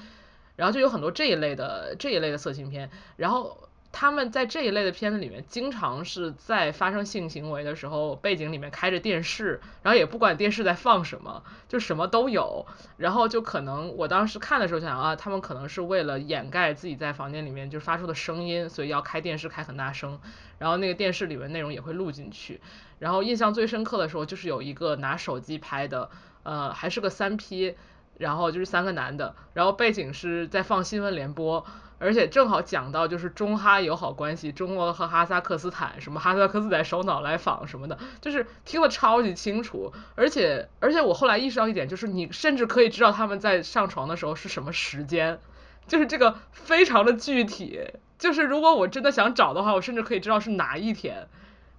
[0.57, 12.65] 然后就有很多这一类的这一类的色情片，然后他们在这一类的片子里面，经常是在发生性行为的时候，背景里面开着电视，然后也不管电视在放什么，就什么都有。
[12.97, 20.19] 然后就可能我当时看的时候想啊，他们可能是为了掩盖自己在房间里面就发出的声音，所以要开电视开很大声，
[20.59, 22.63] 然后那个电视里面内容也会录进去。
[22.99, 26.09] 然后印象最深刻的时候就是有一个拿手机拍的，
[26.45, 27.77] 呃，还是个三 P，
[28.23, 31.67] 然后就是三个男的，然后背景是在放新闻联播。
[31.99, 39.93] 而且正好讲到就是中哈友好关系，中国和哈萨克斯坦，什么哈萨克斯坦首脑来访什么的，就是听得超级清楚。
[40.15, 45.39] 而且而且我后来意识到一点，就是你甚至可以知道他们在上床的时候是什么时间，
[45.87, 47.91] 就是这个非常的具体。
[48.19, 51.29] 就是如果我真的想找的话，我甚至可以知道是哪一天，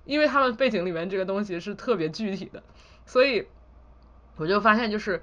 [0.06, 2.64] 因为他们背景里面这个东西是特别具体的。
[3.06, 3.48] 所以
[4.38, 5.22] 我就发现，就是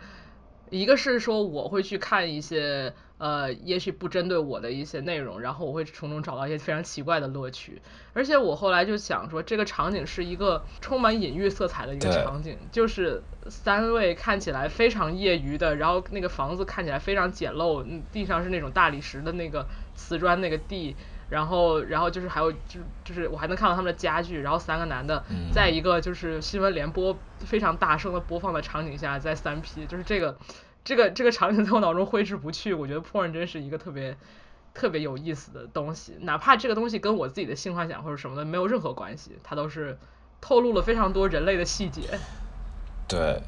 [0.71, 2.93] 一个是说我会去看一些。
[3.21, 7.83] 呃，也许不针对我的一些内容，然后我会从中找到一些非常奇怪的乐趣。
[8.15, 19.67] 而且我后来就想说，这个场景是一个充满隐喻色彩的一个场景，就是三位看起来非常业余的，然后那个房子看起来非常简陋，地上是那种大理石的那个
[20.01, 20.97] 瓷砖那个地，
[21.29, 30.37] 然后然后就是还有就就是我还能看到他们的家具，然后三个男的在一个就是新闻联播非常大声的播放的场景下在三 P，就是这个。
[30.83, 34.17] 这个这个场景在我脑中挥之不去，我觉得 porn 真是一个特别
[34.73, 39.99] 特别有意思的东西，哪怕这个东西跟我自己的性幻想或者什么的没有任何关系，它都是
[40.41, 42.19] 透露了非常多人类的细节。
[43.07, 43.43] 对，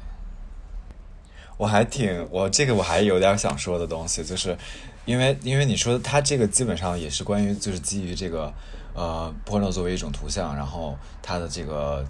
[1.57, 4.57] 我还挺我这个我还有点想说的东西，就是
[5.05, 8.53] 因为因为你说它这个基本上也是关于就是基于这个
[8.93, 12.05] 呃 porno 作为一种图像，然后它的这个。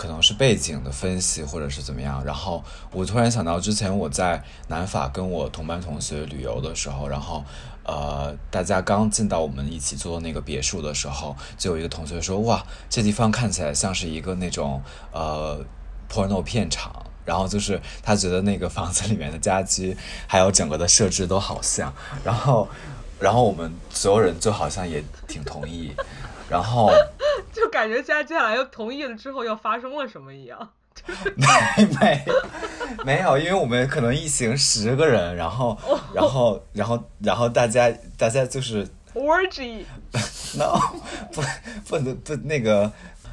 [0.00, 2.24] 可能是背景的分析，或者是怎么样。
[2.24, 7.44] 然后我突然想到，之前我在南法跟我同班同学旅游的时候，然后
[7.82, 14.80] 呃，大家刚进到我们一起做那个别墅的时候，就有一个同学说：“哇，这地方看起来像是一个那种
[15.10, 15.58] 呃
[16.08, 19.94] porno 片场。”然后就是他觉得那个房子里面的家居
[20.26, 21.92] 还有整个的设置都好像。
[22.24, 22.66] 然后，
[23.20, 25.92] 然后我们所有人就好像也挺同意。
[26.48, 26.90] 然后
[27.52, 30.70] 就感觉现在接下来又同意了之后，又发生了什么一样？
[31.36, 32.24] 没没
[33.04, 35.78] 没有，因为我们可能一行十个人，然后
[36.14, 40.80] 然后然后然后大家大家就是 orgy，no
[41.30, 41.42] 不
[41.86, 42.90] 不能不那个。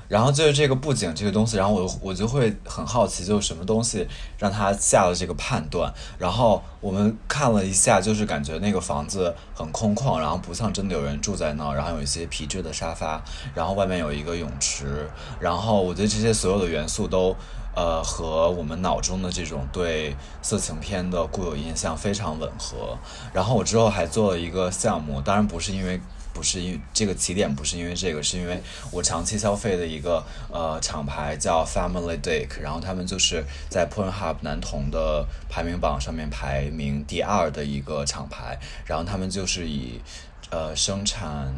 [0.08, 5.92] 然后就是这个布景这个东西，然后我我就会很好奇，就是什么东西让他下了这个判断。
[6.20, 11.76] 然后我们看了一下，就是感觉那个房子很空旷，然后不像真的有人住在那儿。
[11.76, 15.10] 然后有一些皮质的沙发，然后外面有一个泳池。
[15.40, 17.36] 然后我觉得这些所有的元素都，
[17.76, 22.98] 呃，和我们脑中的这种对色情片的固有印象非常吻合。
[23.34, 26.00] 然后我之后还做了一个项目，当然不是因为。
[26.36, 28.62] 不是因这个起点不是因为这个，是因为
[28.92, 30.22] 我长期消费的一个
[30.52, 40.02] 呃厂牌叫 Family Dick，然后他们就是在 Pornhub 男童的排名榜上面排名第二的一个厂牌，然后他们就是以
[40.50, 41.54] 呃生产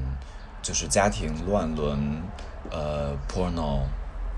[0.62, 2.22] 就是家庭乱伦
[2.70, 3.82] 呃 porno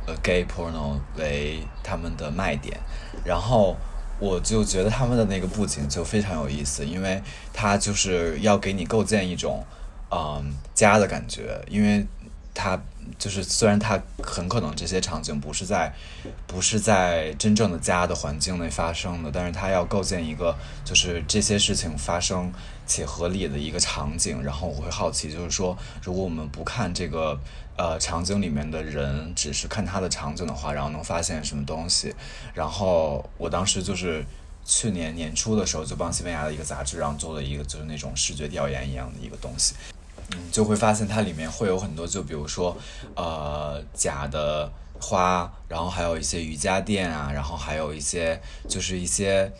[0.07, 2.79] 呃 gay porno 为他们的卖点，
[3.25, 3.75] 然后
[4.19, 7.21] 我就觉得他们的那个布景就非常有意思，因为
[7.53, 9.65] 它就是要给你构建一种。
[10.11, 12.05] 嗯，家的感觉，因为
[12.53, 12.79] 它
[13.17, 15.93] 就是虽然它很可能这些场景不是在
[16.47, 22.51] 不是在真正的家的环境内发生的，但是它要构建一个就是这些事情发生
[22.87, 24.41] 且合理的一个场景。
[24.43, 27.39] 然后我会好奇，就是说，如果我们不看这个
[27.77, 32.15] 呃场景里面的人，只是看它的场景的话，然后能发现什么东西？
[32.53, 34.25] 然后我当时就是
[34.65, 39.75] 去年年初的时候，就帮西班牙的一个杂志，然后做了一个就是那种视觉调研一样的一个东西。
[40.31, 42.77] 嗯，就会发现它里面会有很多，就比如说，
[43.15, 49.51] 呃，假的花，然后还有一些瑜伽垫啊，然后还有一些就是一些。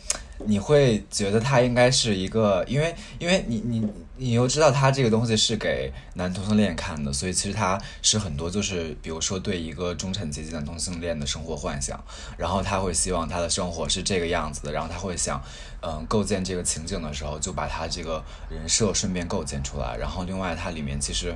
[0.46, 3.86] 你会觉得它应该是一个，因为因为你你
[4.22, 11.98] 你又知道他这个东西是给男同性恋看的，所以其实他是很多就是比如说对一个中产阶级男同性恋的生活幻想，
[12.36, 15.42] 然后他会希望他的生活是这个样子的，然后他会想，
[15.80, 21.34] 嗯，构建这个情景的时候就把他这个人设顺便构建出来，然后另外它里面其实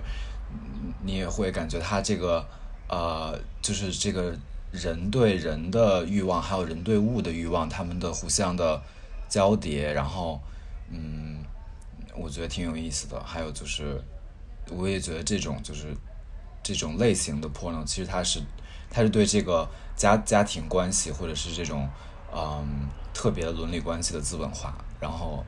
[1.02, 2.46] 你也会感觉他这个
[2.88, 4.36] 呃就是这个
[4.72, 8.82] 人对人的欲望，还有人对物的欲望，他们的互相的。
[9.26, 10.40] 交叠，然后，
[10.90, 11.33] 嗯，
[12.16, 13.22] 我觉得挺有意思的。
[13.22, 14.00] 还有就是，
[14.70, 15.94] 我也觉得这种就是
[16.62, 18.40] 这种类型的 porno，其实它是
[18.90, 21.88] 它是对这个家家庭关系或者是这种
[22.34, 24.74] 嗯特别伦理关系的资本化。
[25.00, 25.44] 然后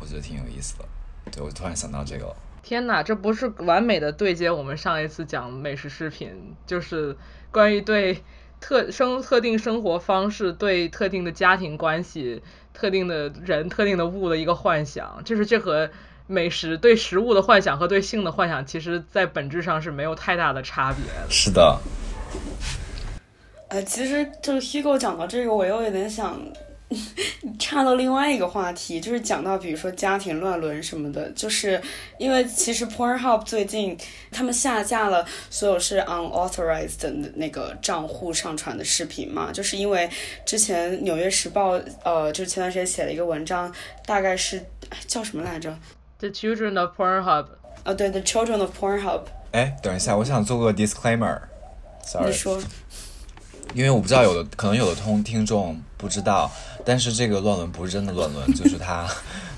[0.00, 0.84] 我觉得挺有意思的。
[1.30, 2.34] 对我突然想到这个。
[2.60, 7.16] 天哪，这不是完美的对接我们上一次讲美食视频，就是
[7.50, 8.22] 关于对
[8.60, 12.42] 特生特定生活方式、对特定的家庭关系、
[12.78, 15.90] 特定的人、特定的物的一个幻想，就是这和
[16.28, 21.28] 美食对食物的幻想和对性的幻想，其实在本质上是没有太大的差别的。
[21.28, 21.80] 是的，
[23.68, 26.40] 呃，其实就是 Hugo 讲到这个，我又有点想
[27.58, 31.80] 岔到另外一个话题，就是讲到比如说家庭乱伦什么的，就是
[32.18, 33.96] 因为其实 Pornhub 最近
[34.30, 40.08] 他们下架了所有是 unauthorized 的那个账户上传的视频嘛，就是因为
[40.46, 43.70] 之前《纽约时报》呃，就是前段时间写了一个文章，
[44.06, 44.58] 大概是
[44.88, 45.76] 哎叫什么来着
[46.18, 47.46] ？The Children of Pornhub，
[47.84, 49.22] 呃，对，The Children of Pornhub，
[49.52, 51.38] 哎，等一下，我想做个 disclaimer。
[52.02, 52.58] Sorry，你说，
[53.74, 56.50] 因为我不知道有的可能有的通听众不知道，
[56.88, 59.06] 但是这个乱伦不是真的乱伦， 就是它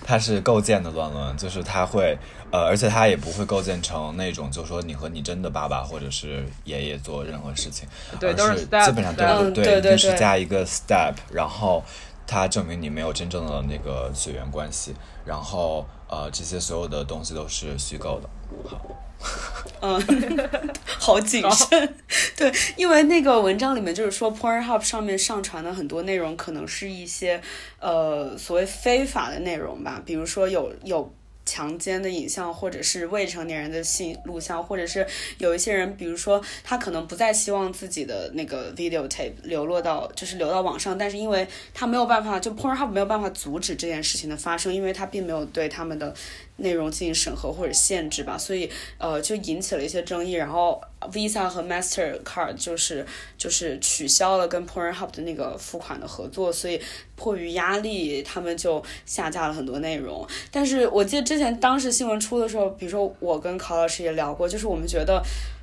[0.04, 2.18] 它是构建的乱伦，就是它会
[2.50, 11.84] 呃，而且它也不会构建成那种，就是说你和你真的爸爸或者是爷爷做任何事情，而对都是基本上嗯对一对对是加一个 step，然后
[12.26, 14.92] 它证明你没有真正的那个血缘关系，
[15.24, 18.28] 然后呃这些所有的东西都是虚构的。
[18.68, 18.80] 好，
[19.82, 20.48] 嗯，
[20.84, 21.94] 好谨慎。
[22.36, 27.40] 对，因为那个文章里面就是说，Pornhub 上面上传的很多内容，可能是一些
[27.78, 31.12] 呃所谓非法的内容吧，比如说有有。
[31.46, 35.04] 强奸的影像，或者是未成年人的性录像，或者是
[35.38, 41.44] 有一些人，比如说他可能不再希望自己的那个 videotape 流落到，就是流到网上，但是因为
[41.74, 46.14] 他没有办法，就 Pornhub 没有办法阻止这件事情的发生，因为他并没有对他们的
[46.60, 50.32] 内容进行审核或者限制吧，所以呃就引起了一些争议。
[50.32, 50.80] 然后
[51.12, 53.04] Visa 和 Mastercard 就是
[53.36, 56.80] 就是取消了跟 Pornhub 的那个付款的合作，所以
[57.16, 60.26] 迫于压力，他们就下架了很多内容。
[60.50, 65.22] 但是我记得之前当时新闻出的时候，比如说我跟考老师也聊过，就是我们觉得。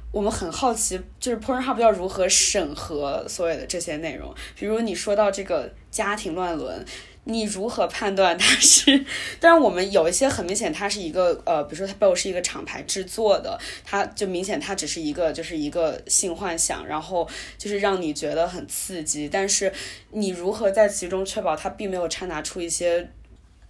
[0.10, 4.34] 我们很好奇，就是 Pornhub 要如何审核所有的这些内容。
[4.58, 6.84] 比如你说到这个家庭乱伦，
[7.28, 9.06] 你如何判断它是？
[9.40, 19.28] 当然，我们有一些很明显，它是一个呃，比如说它背后是一个厂牌制作的，它就明显它只是一个就是一个性幻想，然后就是让你觉得很刺激。
[19.28, 19.72] 但是
[20.12, 23.10] 你如何在其中确保它并没有掺杂出一些？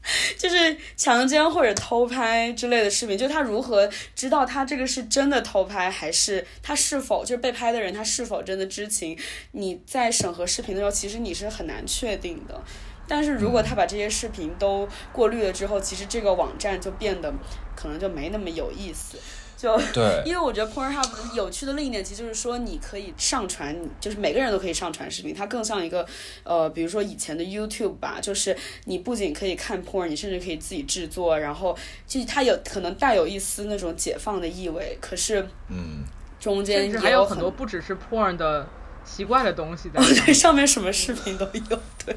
[0.38, 9.18] 就是强奸或者偷拍之类的视频，就他如何知道他这个是真的偷拍，还是他是否就是被拍的人他是否真的知情？
[9.51, 12.62] 你在审核视频的时候，其实你是很难确定的。
[13.08, 17.34] 但是如果他把这些视频都过滤了之后，其实这个网站就变得
[17.76, 19.18] 可能就没那么有意思。
[19.58, 26.05] 就对， 因为我觉得 Pornhub 有趣的另一点，其实就是说你可以上传，就是每个人都可以上传视频，它更像一个
[26.43, 28.55] 呃，比如说以前的 YouTube 吧，就是
[28.86, 36.03] 你不仅可以看 porn，你甚至可以自己制作，然后就它有可能带有一丝那种解放的意味，可是嗯，
[36.39, 38.68] 中间甚至也有很多不只是 porn 的
[39.08, 40.36] 奇怪的东西在上对，面。
[40.36, 42.16] 上面什么视频都有，对。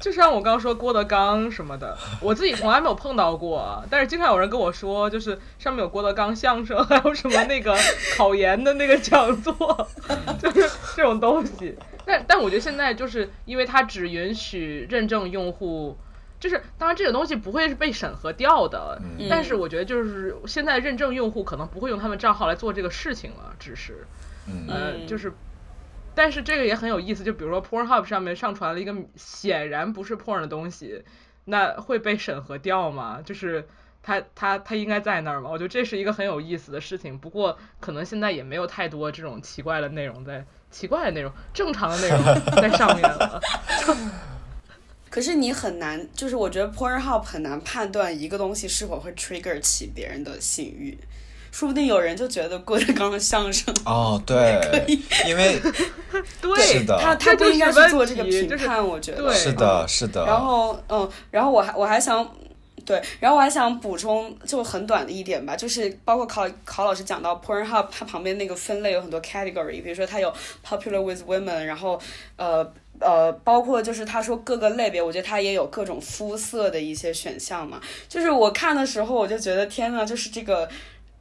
[0.00, 7.74] 就像我刚刚说郭德纲什么的，我自己从来没有碰到过，但是经常有人跟我说，就是上面有郭德纲相声，还有什么那个
[8.16, 9.54] 考研的那个讲座，
[10.42, 11.76] 就是这种东西。
[12.04, 15.96] 但但我觉得现在就是因为它只允许认证用户。
[16.40, 24.04] 就是，当然这个东西不会是被审核掉的，嗯但是我觉得就是现在认证用户可能不会用他们账号来做这个事情了，只是，
[24.48, 25.32] 嗯呃，嗯就是，
[26.14, 31.02] 但是这个也很有意思，就比如说 Pornhub 上面上传了一个显然不是 porn 的东西，
[31.44, 33.20] 那会被审核掉吗？
[33.24, 33.66] 就是
[34.02, 35.48] 它它它应该在那儿吗？
[35.50, 37.18] 我觉得这是一个很有意思的事情。
[37.18, 42.18] 不过可能现在也没有太多这种奇怪的内容在，奇怪的内容，正常的内容
[42.60, 43.40] 在上面了。
[45.08, 50.98] 可是你很难，就是我觉得 Pornhub 很难判断一个东西是否会 trigger 起别人的性欲，
[51.52, 54.58] 说不定有人就觉得郭德纲的相声，哦，对，
[55.28, 55.60] 因为
[56.42, 62.28] 对，是的他他不应该是去做这个评判，我觉得是的，是的，然后嗯，然后我还我还想。
[62.84, 70.34] 对，然后我还想补充，就很短的一点吧，就是包括考考老师讲到 Pornhub，它旁边那个分类有很多 category，比如说它有
[70.66, 71.96] popular with women，然后
[72.34, 77.80] 呃呃，包括就是他说各个类别，我觉得它也有各种肤色的一些选项嘛。
[78.08, 80.68] 就是我看的时候，我就觉得天呐，就是这个。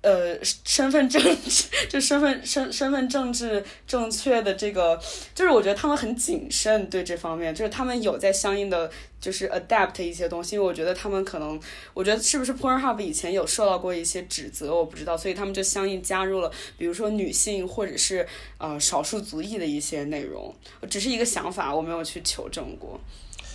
[0.02, 1.22] 呃，身份证
[1.88, 5.00] 就身份身身份政治正确的这个，
[5.36, 8.90] 就是我觉得他们很谨慎对这方面，就是他们有在相应的
[9.20, 11.60] 就是 adapt 一些东西，因为我觉得他们可能，
[11.94, 18.28] 我觉得是不是 Pornhub 以前有受到过一些指责，我不知道，所以他们就相应加入了，比如说女性或者是
[18.58, 20.52] 呃少数族裔的一些内容，
[20.90, 23.00] 只是一个想法，我没有去求证过。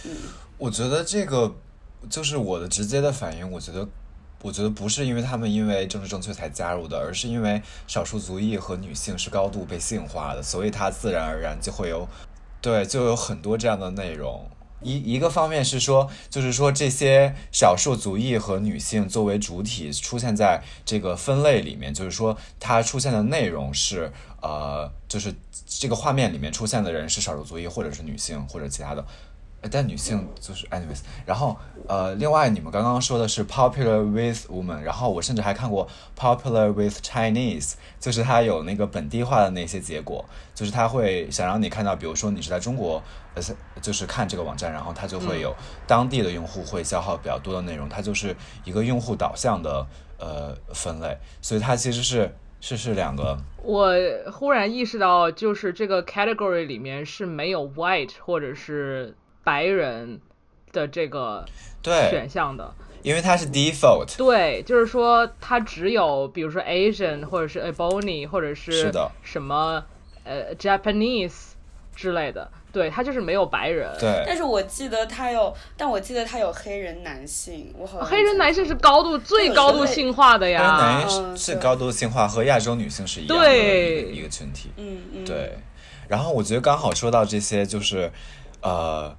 [0.05, 0.13] 嗯
[0.59, 1.53] 我觉得这个
[2.09, 3.89] 就是我的直接的反应，我觉得。
[4.47, 12.09] 我觉得不是因为他们因为政治正确才加入的，而是因为少数族裔和女性是高度被性化的，所以它自然而然就会有，
[12.61, 14.49] 对，就有很多这样的内容。
[14.83, 25.35] 一一个方面是说，就是说这些少数族裔和女性作为主体出现在这个分类里面，就是说它出现的内容是呃，就是
[25.67, 29.05] 这个画面里面出现的人是少数族裔或者是女性或者其他的。
[29.69, 31.57] 但女性就是 anyways，然后
[31.89, 43.03] 呃，另外你们刚刚说的是 popular with women，然后我甚至还看过 popular with Chinese，就是它有那个本地化的那些结果，就是它会想让你看到，比如说你是在中国，
[43.35, 43.43] 呃，
[43.83, 45.53] 就是看这个网站，然后它就会有
[45.85, 49.85] 当地的用户会消耗比较多的内容，它就是一个用户导向的
[50.19, 53.37] 呃分类，所以它其实是是是两个。
[53.65, 53.93] 我
[54.31, 59.17] 忽然意识到，就是这个 category 里面是没有 white 或者是。
[59.47, 60.21] 白人
[60.73, 61.45] 的这个
[62.11, 64.17] 选项的，因为它是 default。
[64.17, 68.93] 对，就是说它只有比如说 Asian 或者是 Ebony 或者是
[69.23, 69.85] 什么
[70.25, 71.53] 呃 Japanese
[71.95, 73.89] 之类的，对，它就是没有白人。
[74.01, 74.25] 对。
[74.27, 80.59] 但是我记得它有，但我记得它有黑人男性，我好像黑人男性是高度最高度性化的呀。
[80.59, 84.73] 黑人男性是高度性化，和亚洲女性是一样的一个群体。
[84.77, 85.25] 嗯嗯。
[85.25, 85.57] 对。
[86.09, 88.11] 然后我觉得刚好说到这些，就是
[88.61, 89.17] 呃。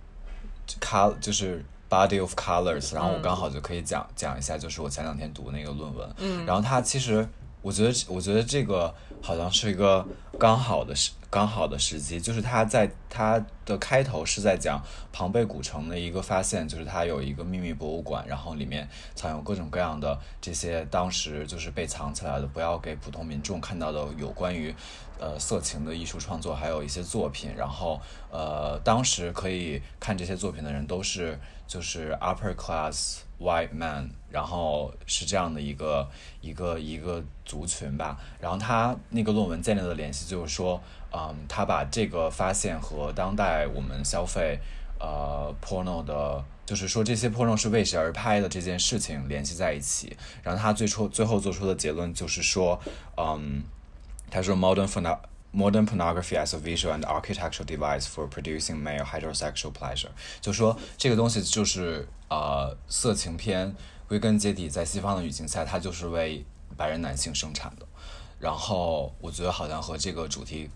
[0.80, 7.28] Color 就是 body of colors，然后我刚好就可以讲讲一下，就是我前两天读那个论文，嗯，然后它其实
[7.62, 10.06] 我觉得我觉得这个好像是一个
[10.38, 24.74] 刚好的时刚好的时机，就是他在他的开头是在讲庞贝古城的一个发现，就是它有一个秘密博物馆，然后里面藏有各种各样的这些当时就是被藏起来的，不要给普通民众看到的有关于。
[25.20, 28.00] 呃，色情的艺术创作，还有一些作品，然后
[28.30, 36.08] 呃，当时可以看这些作品的人都是就是 upper class white man，然后是这样的一个
[36.40, 38.16] 一个一个族群吧。
[38.40, 40.80] 然后他那个论文建立的联系就是说，
[41.12, 44.60] 嗯，他把这个发现和当代我们消费
[45.00, 50.16] 呃 porno 的，就是说这些 porno 是为谁而拍的这件事情联系在一起。
[50.44, 52.80] 然后他最初最后做出的结论就是说，
[53.18, 53.64] 嗯。
[54.30, 55.18] 他说 modern porno
[55.54, 60.10] modern pornography as a visual and architectural device for producing male heterosexual pleasure，
[60.42, 63.74] 就说这个东西就是呃色情片，
[64.06, 66.44] 归根结底在西方的语境下，它就是为
[66.76, 67.86] 白人男性生产的。
[68.38, 70.70] 然后我觉得好像和这个主题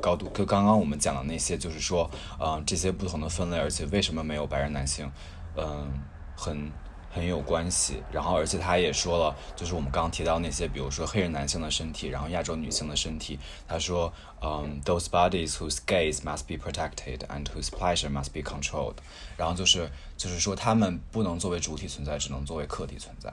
[0.00, 5.10] 高度，跟刚刚我们讲的那些，就是说，嗯，这些不同的分类，而且为什么没有白人男性，
[5.56, 5.92] 嗯，
[6.36, 6.70] 很。”
[7.10, 18.96] 很有关系，然后而且他也说了，就是我们刚刚提到那些，比如说黑人男性的身体，然后亚洲女性的身体，他说，嗯，those bodies whose gaze must be protected and whose pleasure must be controlled，
[19.38, 23.32] 然后就是就是说他们不能作为主体存在，只能作为客体存在，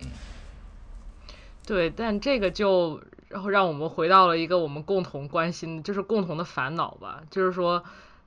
[0.00, 0.08] 嗯，
[1.64, 3.00] 对，但这个就
[3.32, 7.82] 然后让我们回到了一个我们共同关心，就是共同的烦恼吧，就是说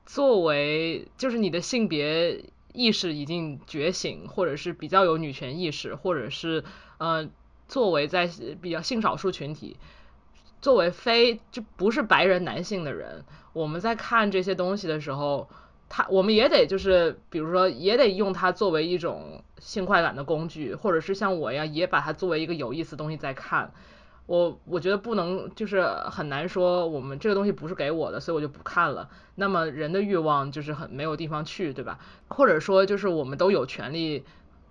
[0.06, 2.43] 作为就是你的性别。
[2.78, 6.62] 意识已经觉醒，或者是比较有女权意识，或者是
[6.97, 7.30] 呃，
[7.70, 8.30] 作为在
[8.62, 9.78] 比较性少数群体，
[10.62, 15.47] 作为非就不是白人男性的人，我们在看这些东西的时候，
[15.88, 23.72] 他我们也得就是比如说也得用它作为一种性快感的工具，或者是像我一样也把它作为一个有意思的东西在看。
[24.28, 29.09] 我我觉得不能就是很难说，我们这个东西不是给我的，所以我就不看了。
[29.36, 31.99] 那么人的欲望就是很没有地方去，对吧？
[32.30, 34.26] 或者说就是我们都有权利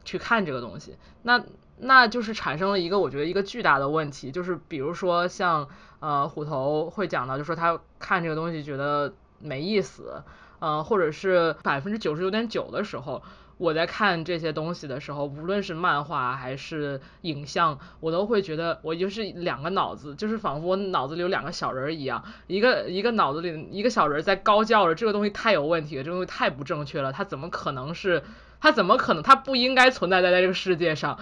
[0.04, 1.44] 去看这个东西，那
[1.78, 5.68] 那就是产生了一个我觉得一个巨大的问题，就是比如说像
[6.00, 10.22] 呃虎头会讲到，就说他看这个东西觉得没意思，
[10.64, 13.22] 呃或者是百分之九十九点九的时候。
[13.56, 28.24] 我在看这些东西的时候，无论是漫画还是影像，我都会觉得我就是两个脑子，就是仿佛我脑子里有两个小人一样，一个一个脑子里一个小人在高叫着这个东西太有问题了，这个东西太不正确了，它怎么可能是？
[28.60, 29.22] 它怎么可能？
[29.22, 31.16] 它不应该存在在在这个世界上，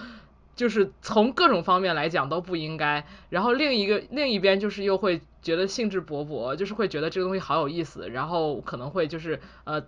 [0.55, 3.05] 就是从各种方面来讲都不应该。
[3.29, 9.83] 然后另一个另一边就是又会觉得兴致勃勃，就是会觉得这个东西好有意思，然后可能会就是呃。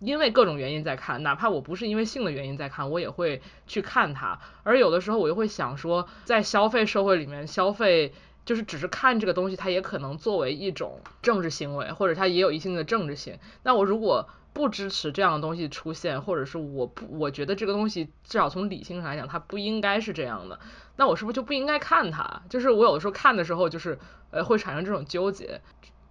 [0.00, 4.38] 因为各种原因在看，哪怕我不是因为性的原因在看，我也会去看它。
[4.62, 8.12] 而有的时候我又会想说，在消费社会里面，消费
[8.44, 13.40] 就是只是看这个东西，它也可能作为一种政治行为，或者它也有一定的政治性。
[13.64, 14.28] 那我如果
[14.58, 20.58] 不支持这样的东西出现，或者是我不我觉得这个东西至少从理性上来讲，它不应该是这样的，
[20.96, 22.42] 那我是不是就不应该看它？
[22.48, 23.96] 就是我有的时候看的时候，就是
[24.32, 25.60] 呃会产生这种纠结。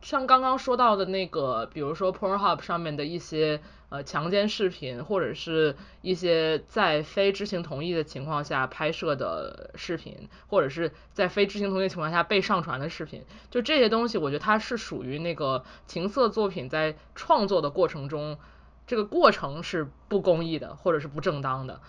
[0.08, 18.38] 像刚刚说到的那个，比如说 Pornhub 上面的一些呃强奸视频，或者是一些在非知情同意的情况下拍摄的视频，或者是在非知情同意情况下被上传的视频，就这些东西，我觉得它是属于那个情色作品在创作的过程中，
[18.86, 21.82] 这个过程是不公义的，或者是不正当的。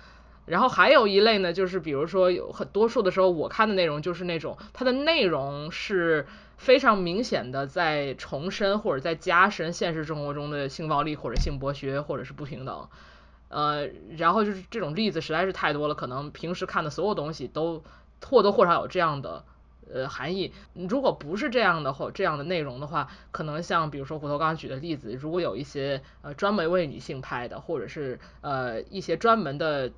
[0.45, 6.27] 然后还有一类呢，就是比如说有很多数的时候，我看的内容就是那种它的内容是
[6.59, 12.89] 非常明显的在重申或者在加深现实生活中的性暴力或者性剥削或者是不平等，
[13.49, 13.87] 呃，
[14.19, 17.83] 然后就是这种例子实在是太多了，可能平时看的所有东西都
[18.23, 19.45] 或多或少有这样的
[19.91, 20.53] 呃含义。
[20.75, 29.91] 如果不是这样的或这样的内容的话，可能像比如说骨头刚刚举的例子，如果有一些呃专门为女性拍的，或者是呃一些专门的。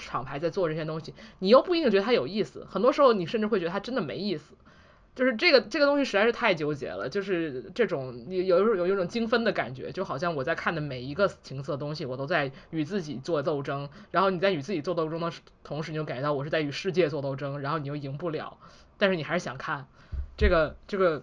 [0.00, 4.56] 厂牌在做这些东西，你又不一定觉得它有意思，很多时候你甚至会觉得它真的没意思。
[5.14, 18.56] 就是这个这个东西实在是太纠结了，就是这种有有有有种精分的感觉，就好像我在看的每一个情色东西，我都在与自己做斗争，然后你在与自己做斗争的同时，你就感觉到我是在与世界做斗争，然后你又赢不了，
[18.98, 19.86] 但是你还是想看。
[20.36, 21.22] 这个这个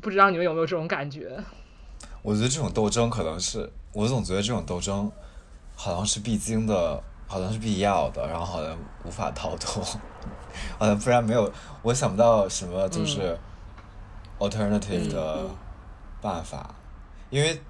[0.00, 1.42] 不知道你们有没有这种感觉？
[2.22, 5.10] 我觉得这种斗争可能是，我总觉得这种斗争
[5.74, 7.02] 好像是必经的。
[7.30, 9.84] 好像是必要的，然后好像无法逃脱，
[10.78, 11.52] 好像不然没有，
[11.82, 13.38] 我想不到什么就是
[14.38, 15.46] alternative 的
[16.20, 16.74] 办法，
[17.30, 17.60] 因为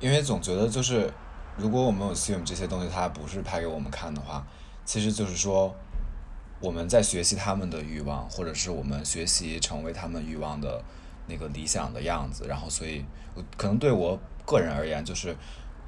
[0.00, 1.12] 因为总觉得就是
[1.56, 4.44] 如果我们有 assume 这些东西它不是拍给我们看的话，
[4.84, 5.74] 其实就是说
[6.60, 10.82] 我们在学习他们的欲望，或者是我们学习成为他们欲望的
[11.26, 13.04] 那个理想的样子，然后所以
[13.56, 15.36] 可能对我个人而言就是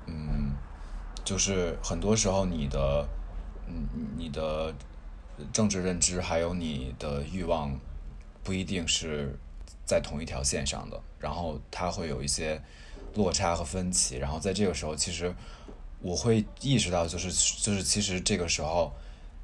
[0.07, 0.53] 嗯。
[1.25, 3.05] 就是很多时候，你的，
[3.67, 3.85] 嗯，
[4.17, 4.73] 你的
[5.53, 7.79] 政治认知还有你的欲望，
[8.43, 9.39] 不一定是
[9.85, 12.61] 在同一条线上的，然后它会有一些
[13.15, 14.17] 落差和分歧。
[14.17, 15.35] 然后在这个时候，其实
[16.01, 17.31] 我会意识到，就是
[17.63, 18.93] 就是其实这个时候，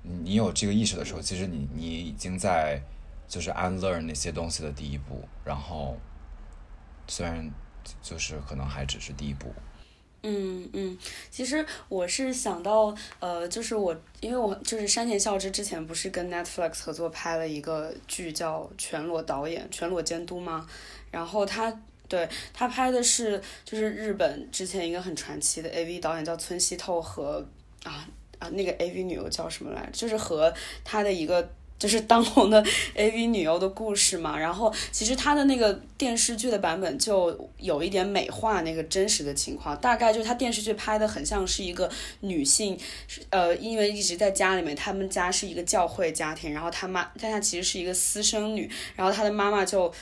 [0.03, 2.81] 你有这个意识的时候，其实你你已经在
[3.29, 5.29] 就是 unlearn 那些东西的第一步。
[5.45, 5.97] 然后
[7.07, 7.51] 虽然
[8.01, 9.53] 就是可能还只是第一步。
[10.23, 10.97] 嗯嗯，
[11.31, 20.69] 其实我是想到，呃，就是我，因为我就是山田孝之之前不是跟 Netflix 合作拍了一个剧叫《全裸导演》《全裸监督》吗？
[21.11, 21.77] 然后他
[22.09, 27.45] 对他拍的是就是日本之前一个很传奇的 AV 导演叫村西透和
[27.83, 28.07] 啊
[28.39, 29.93] 啊那个 AV 女优叫什么来着？
[29.93, 30.55] 就是和
[30.85, 31.51] 他的一个。
[31.83, 32.63] 就是当红的
[32.95, 42.79] AV 女优的故事嘛，然后其实他的那个电视剧的版本就有一点美化那个真实的情况，大概就是他电视剧拍的很像是一个女性，
[43.31, 49.93] 呃，因为一直在家里面，他们家是一个教会家庭，然后他妈，但她其实是一个私生女，然后她的妈妈就，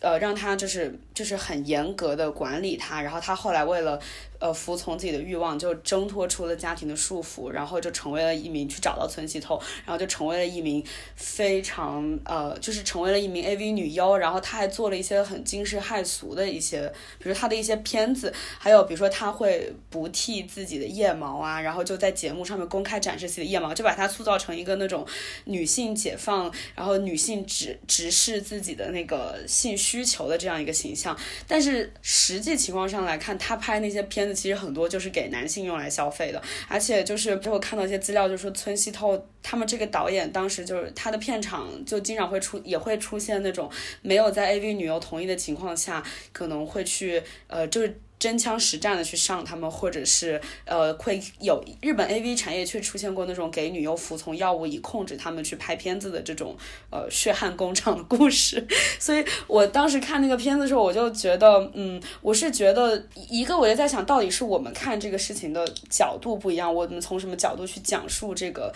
[0.00, 4.00] 呃，让她就是就是很严格的管理她，然后她后来为了。
[4.40, 10.82] 呃，服从自己的欲望，就挣脱出了家庭的束缚，然后就成为了一名去找到村西透，然后就成为了一名
[11.14, 25.06] 非常呃，就是成为了一名 AV 女优，然后她还做了一些很惊世骇俗的一些，比如她的一些片子，还有比如说她会不剃自己的腋毛啊，然后就在节目上面公开展示自己的腋毛，就把她塑造成一个那种
[25.44, 31.14] 女性解放，然后女性直直视自己的那个性需求的这样一个形象。
[31.46, 34.29] 但是实际情况上来看，她拍那些片。
[34.34, 43.70] 其实很多就是给男性用来消费的，而且就是最后看到一些资料，就是说村西透他们这个导演当时就是他的片场就经常会出也会出现那种
[44.02, 46.02] 没有在 AV 女优同意的情况下，
[46.32, 48.00] 可能会去呃就是。
[48.20, 56.54] 真枪实战的去上他们，或者是呃会有日本 A V 产业却出现过那种给女优服从药物以控制他们去拍片子的这种
[56.90, 58.64] 呃血汗工厂的故事，
[59.00, 68.70] 所以我当时看那个片子的时候，我就觉得，嗯，我是觉得一个，我就在想到底是我们看这个事情的角度不一样，我们从什么角度去讲述这个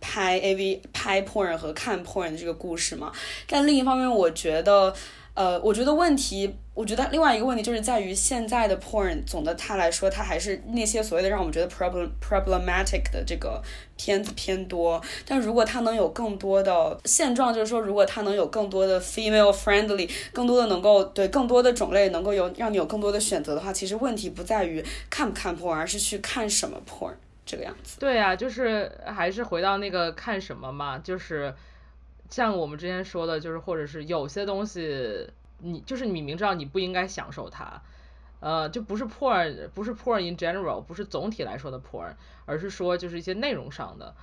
[0.00, 3.12] 拍 A V 拍 porn 和看 porn 的这个故事嘛？
[3.46, 4.92] 但另一方面，我觉得。
[5.34, 13.62] 呃，我觉得问题，我觉得另外一个问题就是在于现在的 porn，总的它来说，它还是那些所谓的让我们觉得 problem problematic 的这个
[13.96, 15.00] 片子偏多。
[15.24, 27.14] 但如果它能有更多的现状，就是说，如果它能有更多的 female friendly，更多的能够对更多的种类能够有让你有更多的选择的话，其实问题不在于看不看 porn，而是去看什么 porn
[27.46, 27.98] 这个样子。
[28.00, 31.54] 对啊，就是还是回到那个看什么嘛，就是。
[32.30, 35.28] 像我们之前说的，就是或者是有些东西，
[35.58, 37.82] 你就是你明知道你不应该享受它，
[38.38, 42.14] 呃，就不是 poor，不是 poor in general，不是总体来说的 poor，
[42.46, 44.14] 而是说就是一些内容上的。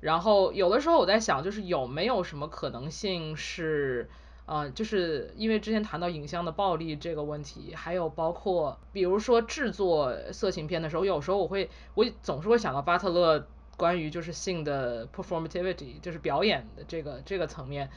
[0.00, 4.08] 然后有的时候我在想，就是有没有什么可能性是，
[4.44, 17.90] 呃，就是因为之前谈到影像的暴力这个问题，还有包括比如说制作色情片的时候，有时候我会我总是会想到巴特勒关于就是性的 performativity，就是表演的这个这个层面。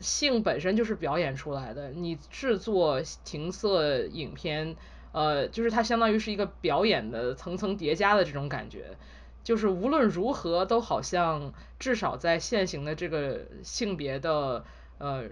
[0.00, 4.74] 性本身就是表演出来的，你制作情色影片，
[5.12, 8.96] 呃，就是它相当于是一个表演的层层叠加的这种感觉，
[9.44, 14.64] 就是无论如何都好像至少在现行的这个性别的
[14.98, 15.26] 呃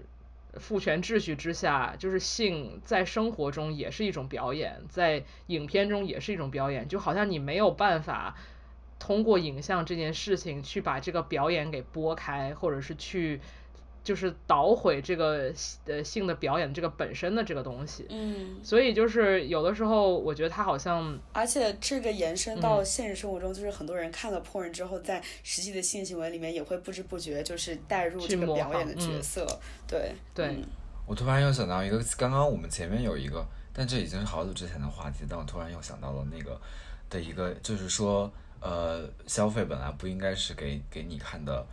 [0.53, 8.37] 父权秩序之下，就是性在生活中也是一种表演，在影片中也是一种表演，就好像你没有办法
[9.03, 13.41] 通过影像这件事情去把这个表演给拨开，或者是去。
[14.03, 15.49] 就是捣毁这个
[15.85, 29.47] 呃性的表演这个本身的这个东西，嗯，所以就是有的时候我觉得他好像，而且这个延伸到现实生活中，就是很多人看了破人之后，在实际的性行为里面也会不知不觉就是带入这个表演的角色，
[29.87, 30.53] 对对。
[31.07, 36.59] 我突然又想到一个，刚刚我们前面有一个，但这已经是好久之前的话题，但我突然又想到了那个
[37.09, 38.29] 的一个，就是说，
[38.63, 41.63] 呃，消费本来不应该是给给你看的。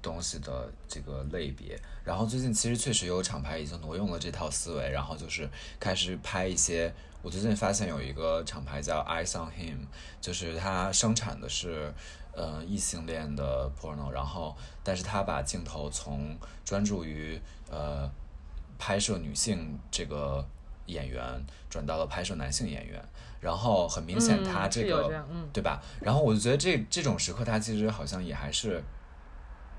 [0.00, 5.50] 东西的这个类别，然后最近其实确实有厂牌已经挪用了这套思维，然后就是
[5.80, 6.94] 开始拍一些。
[7.20, 9.78] 我最近发现有一个厂牌叫 Eyes on Him，
[10.20, 11.92] 就是它生产的是
[12.32, 18.08] 呃异性恋的 porno，然后但是它把镜头从专注于呃
[18.78, 20.46] 拍摄女性这个
[20.86, 23.04] 演员转到了拍摄男性演员，
[23.40, 25.80] 然后很明显他这个对吧？
[26.00, 28.82] 然后我就觉得这这种时刻他其实好像也还是。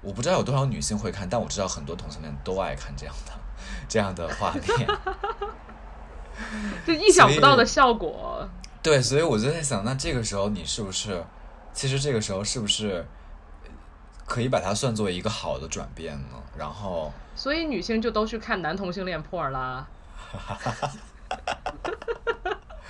[0.02, 3.34] 我不知道有多少女性会看，但我知道很多同性恋都爱看这样的
[3.86, 4.88] 这样的画面，
[6.88, 8.48] 就意想不到的效果。
[8.82, 11.22] 对，所以我就在想，那这个时候你是不是，
[11.74, 13.06] 其实这个时候是不是
[14.26, 16.42] 可以把它算作一个好的转变呢？
[16.58, 19.86] 然后，所以女性就都去看男同性恋破啦。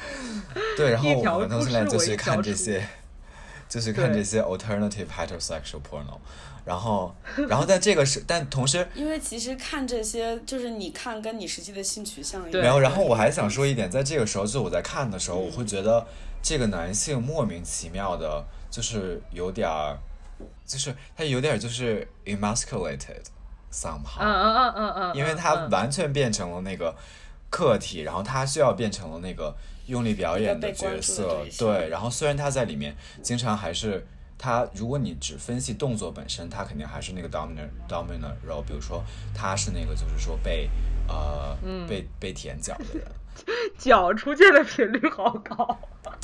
[0.77, 2.87] 对，然后我们同性恋就去看这些，
[3.67, 6.17] 就是看这些 alternative heterosexual porno。
[6.65, 7.15] 然后，
[7.47, 12.79] 然后在这个是，但同时，因为其实看这些，就是你看跟你实际的性取向没有。
[12.79, 16.05] 然后我还想说一点，在这个时候，就我在看的时候，我会觉得
[16.43, 19.97] 这个男性莫名其妙的，就是有点儿，
[20.63, 23.23] 就是他有点就是 emasculated
[23.73, 24.19] somehow。
[24.19, 25.15] 嗯嗯嗯嗯嗯。
[25.15, 26.95] 因为他完全变成了那个
[27.49, 29.55] 客体，然后他需要变成了那个
[29.87, 31.45] 用力表演的角色。
[31.57, 31.89] 对。
[31.89, 34.05] 然后虽然他在里面经常还是。
[34.41, 38.61] 他，如果你只分析动作本身，他肯定还是那个 dominant dominant role。
[38.61, 39.03] 比如说，
[39.35, 40.69] 他是那个就是说被
[41.09, 43.05] 呃被被舔脚的人，
[43.77, 45.77] 脚出现的频率好高。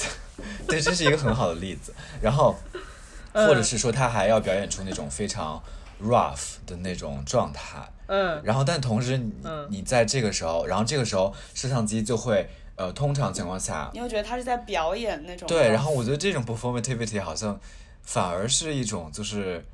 [0.66, 1.94] 对，这是一个很好的例子。
[2.22, 2.56] 然后，
[3.36, 5.62] 或者是说他还要表演出那种非常
[6.02, 7.86] rough 的那种状态。
[8.08, 8.42] 嗯。
[8.44, 9.34] 然后，但同时，你
[9.70, 15.48] 你在这个时候，然后这个时候摄像机就会呃，通常情况下，你会觉得他是在表演那种。
[15.48, 17.60] 对，然后我觉得这种 performativity 好像。
[18.08, 19.66] 反而是一种，就是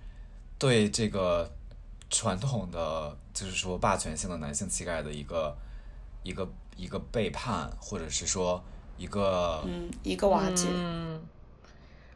[0.57, 1.51] 对这个
[2.09, 5.53] 传统的，就是说霸权性的男性气概的一个
[6.23, 8.63] 一个一个背叛，或者是说
[8.97, 10.69] 一个嗯一个瓦解。
[10.73, 11.19] 嗯，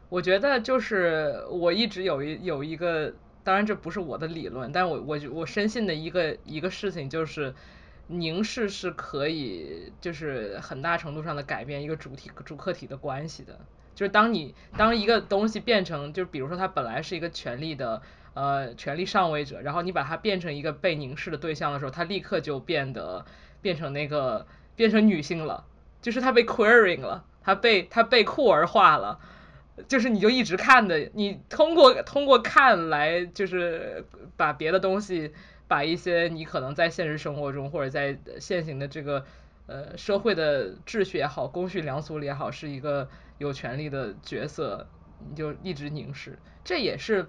[0.08, 3.12] 我觉得就是我一直有一有一个，
[3.46, 7.54] 当然这不是我的理论，但是我我我深信的一个一个事情就是，
[8.08, 13.56] 凝视是可以就是很大程度上的改变一个主体主客体的关系的。
[13.94, 18.02] 就是当你当一个东西变成，就比如说它本来是一个权力的
[18.34, 23.24] 呃权力上位者，然后你把它变成一个被凝视的对象的时候，它立刻就变得
[23.62, 24.44] 变成那个
[24.74, 25.64] 变成女性了，
[26.02, 29.20] 就是它被 queering 了，它被它被酷儿化了，
[29.88, 34.04] 就是你就一直看的，你通过通过看来就是
[34.36, 35.32] 把别的东西，
[35.68, 39.24] 把一些你可能在现实生活中或者在现行的这个
[39.66, 43.08] 呃社会的秩序也好，公序良俗里也好，是一个。
[43.38, 44.86] 有权利的角色，
[45.28, 47.26] 你就一直凝视，这也是，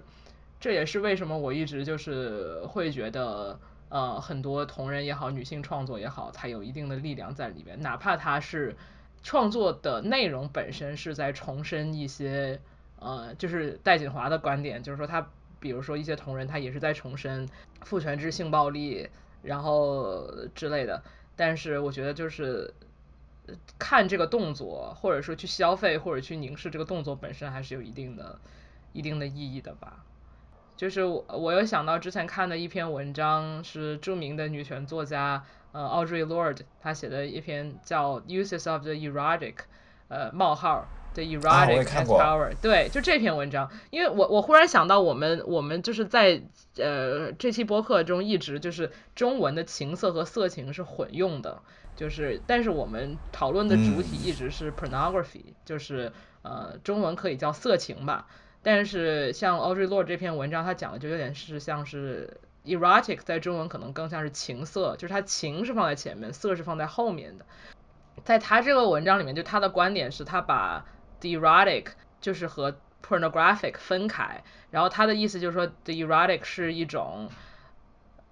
[0.58, 8.74] 这也是为什么我一直就是会觉得，呃，很多同人也好，女性创作也好，它有一定的力量在里边，哪怕它是
[9.22, 12.60] 创作的内容本身是在重申一些，
[12.98, 15.28] 呃，就是戴锦华的观点，就是说他，
[15.60, 17.48] 比如说一些同人，他也是在重申
[17.82, 19.08] 父权制性暴力，
[19.42, 21.02] 然后之类的，
[21.36, 22.74] 但是我觉得就是。
[23.78, 28.38] 看这个动作，或者说去消费，或者去凝视这个动作本身，还是有一定的、
[28.92, 30.04] 一定的意义的吧。
[30.78, 39.54] 就是我，我又想到之前看的一篇文章，是著名的女权作家呃 Audre Lorde 她写的一篇叫《Uses of the Erotic》
[40.06, 46.40] 呃冒号 The erotic has power，、对，就这篇文章，因为我我忽然想到，我们我们就是在
[46.76, 51.60] 呃这期播客中一直就是中文的情色和色情是混用的，
[51.96, 56.12] 就是但是我们讨论的主体一直是 pornography，、就是
[56.42, 58.28] 呃中文可以叫色情吧，
[58.62, 67.46] 但是像 Audrey Lord 这篇文章，它讲的就有点是像是 erotic，在中文可能更像是情色，就是它情是放在前面，色是放在后面的。
[68.24, 70.84] 在他这个文章里面，就他的观点是他把
[71.20, 71.86] the erotic
[72.20, 77.30] 就是和 pornographic 分开，然后他的意思就是说 the erotic 是一种，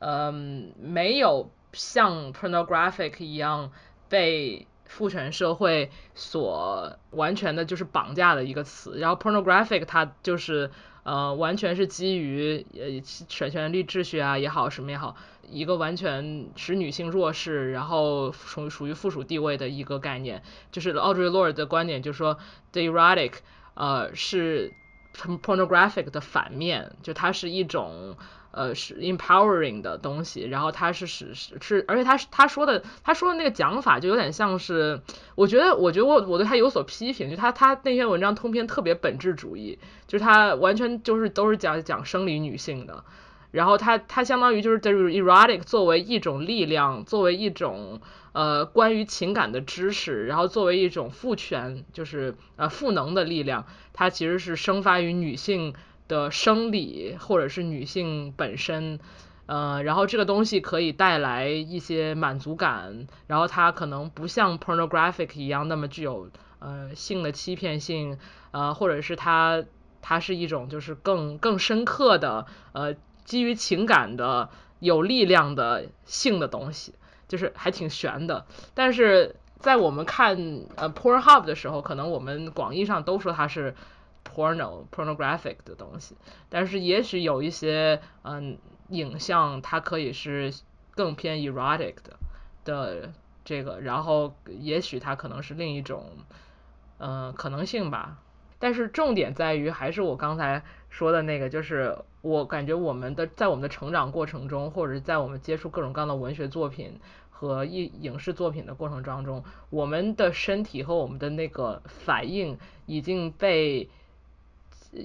[0.01, 3.71] 嗯，没有像 pornographic 一样
[4.09, 10.71] 被父权社会所完全的就是绑架的一个词，然后 pornographic 它就是
[11.03, 15.17] 呃完全是基于呃权权力秩序啊也好什么也好，
[15.49, 20.43] 一个完全使女性弱势，然后属属于附属地位的一个概念。
[20.71, 22.39] 就是 Audrey Lord 的观点，就是说
[22.73, 23.33] the erotic
[23.75, 24.73] 呃是
[25.15, 28.17] pornographic 的反面，就它是一种。
[28.57, 34.99] 呃，是 empowering 的东西，然后它是是是是，而且他他说的他说的那个讲法就有点像是，
[35.35, 43.05] 我觉得我觉得我我对他有所批评，就他他那篇文章通篇特别本质主义，就是他完全就是都是讲讲生理女性的，
[43.51, 48.01] 然后他他相当于就是就是 erotic 作为一种力量，作为一种
[48.33, 55.75] 呃关于情感的知识，然后作为一种赋权，就是呃赋能的力量，它其实是生发于女性。
[56.09, 59.01] 的生理或者是女性本身，
[59.47, 66.31] 呃，然后这个东西可以带来一些满足感，然后它可能不像 pornographic 一样那么具有
[66.61, 68.19] 呃性的欺骗性，
[68.53, 69.65] 呃，或者是它
[70.01, 72.95] 它是一种就是更更深刻的呃
[73.25, 74.49] 基于情感的
[74.79, 76.95] 有力量的性的东西，
[77.27, 78.47] 就是还挺悬的。
[78.75, 83.75] 但是在我们看呃 p o r h u b 的时候，可能我们广义上都说它是。
[84.35, 86.17] Porno pornographic 的东西，
[86.49, 88.59] 但是也许有一些嗯
[88.89, 90.53] 影像，它可以是
[90.95, 92.19] 更偏 erotic 的
[92.65, 93.13] 的
[93.45, 96.11] 这个，然后也许它可能是另一种
[96.99, 98.19] 嗯可能性吧。
[98.59, 106.99] 但是重点在于，还是我刚才说的那个，就是我感觉我们的在我们的成长过程中，或者是在我们接触各种各样的文学作品
[107.29, 113.91] 和影影视作品的过程当中，我们的身体和我们的那个反应已经被。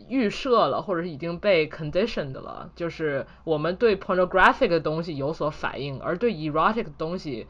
[0.07, 7.47] 预设了，或者是已经被 conditioned 了，就是我们对 pornographic 的东西有所反应，而对 erotic 的东西，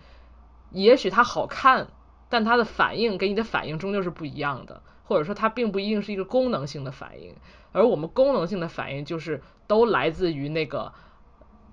[0.72, 1.88] 也许它好看，
[2.30, 7.36] 但它的反应给你的反应终究是不一样的，或者说它并不一定是一个功能性的反应，
[7.72, 10.94] 而我们功能性的反应就是都来自于那个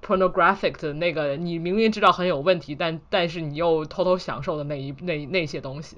[0.02, 5.96] pornographic 的那个你明明知道很有问题，但但是你又偷偷享受的那一那那些东西。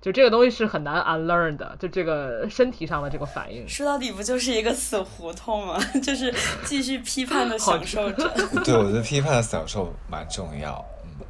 [0.00, 3.68] 就这个东西是很难 unlearn 的，就这个身体上的这个反应。
[3.68, 5.76] 说到底不就是一个死胡同吗？
[6.00, 6.32] 就是
[6.64, 8.28] 继续批判的享受着。
[8.64, 10.84] 对，我觉得批判的享受蛮重要。
[11.02, 11.26] 嗯，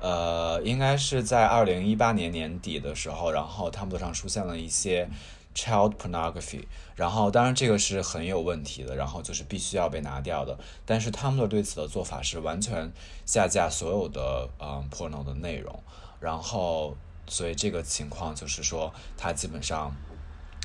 [0.00, 5.06] 呃，应该是在二零一八年年底的时候，然后 Tumblr 上出现了一些
[5.54, 6.64] child pornography，
[6.94, 10.58] 然后当然这个是很有问题的，然后就是必须要被拿掉的。
[10.86, 12.90] 但是 Tumblr 对此的做法是完全
[13.26, 15.78] 下架所有的嗯 porno 的内容，
[16.20, 16.96] 然后。
[17.28, 19.92] 所以这个情况就是说，他基本上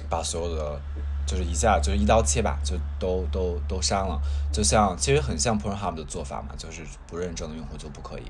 [0.09, 0.82] 把所有的
[1.28, 4.20] 就是一下就是一刀切吧，就都都都删了。
[4.51, 8.24] 就像其实很像 Pornhub 的做法嘛，就是不认证的用户就不可以。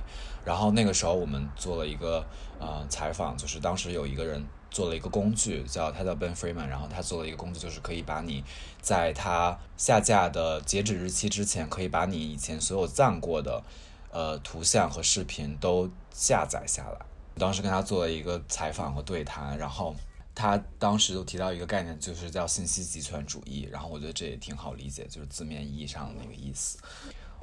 [0.44, 2.26] 然后那个时候我们做了一个
[2.60, 8.44] 呃采访，就是当时有一个人做了一个工具，叫他叫 Ben Freeman，然后他做了一个工具，就是可以把你
[8.82, 13.64] 在他下架的截止日期之前，可以把你以前所有赞过的
[14.12, 17.11] 呃图像和视频都下载下来。
[17.38, 19.96] 当时跟他做了一个采访和对谈，然后
[20.36, 23.68] 他当时就提到一个概念，就是叫信息集权主义。
[23.72, 26.78] 然后我觉得这也挺好理解，就是字面意义上的那个意思。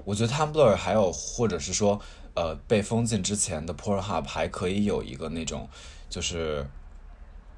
[0.04, 2.00] 我觉得 Tumblr 还有或者是说，
[2.34, 5.68] 呃，被封禁之前的 Pornhub 还可以有一个那种
[6.08, 6.64] 就是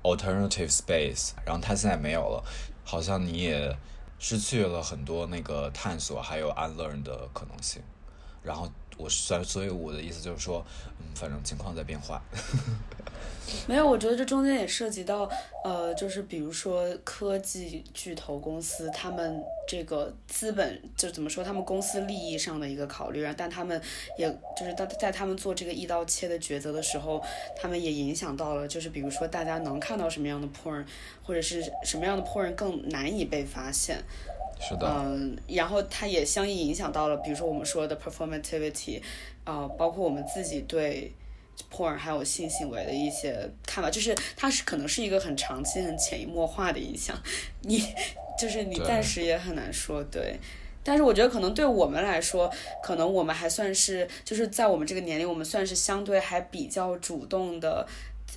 [0.02, 2.42] alternative space，然后它现在没有了，
[2.84, 3.76] 好像你也
[4.18, 7.82] 失去了很多那个探索还有 unlearn 的可能性。
[8.42, 8.66] 然后
[9.01, 10.64] 我算所以我的意思就是说，
[10.98, 12.22] 嗯，反正情况在变化。
[13.66, 15.28] 没有，我觉得这中间也涉及到，
[15.64, 23.80] 呃，就是比如说科技巨头公司，他们这个资本就怎么说，他们公司利益上的一个考虑，但他们
[24.16, 27.20] 也就是在在他们做这个一刀切的抉择的时候，
[27.57, 30.84] 他们也影响到了，就是比如说大家能看到什么样的 porn，
[31.24, 34.01] 或者是什么样的 porn 更难以被发现。
[34.61, 39.00] 是的，嗯，然后它也相应影响到了，比如说我们说的 performativity，
[39.44, 41.11] 啊，包括我们自己对
[41.72, 47.18] ，porn 还有性行为的一些看法，就是它是可能是一个很长期、很潜移默化的影响，
[47.62, 47.82] 你
[48.38, 50.38] 就是你暂时也很难说对。
[50.82, 52.50] 但是我觉得可能对我们来说，
[52.82, 57.86] 可能我们还算是就是在我们这个年龄，我们算是相对还比较主动的。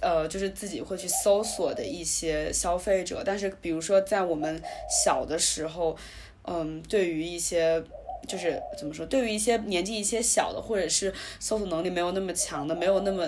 [0.02, 4.62] 呃，就是自己会去搜索的一些消费者，但是比如说在我们
[5.04, 5.96] 小的时候，
[6.44, 7.82] 嗯，对于一些
[8.28, 13.28] 就是怎么说，对于一些年纪一些小的，或者是搜索能力没有那么强的，没有那么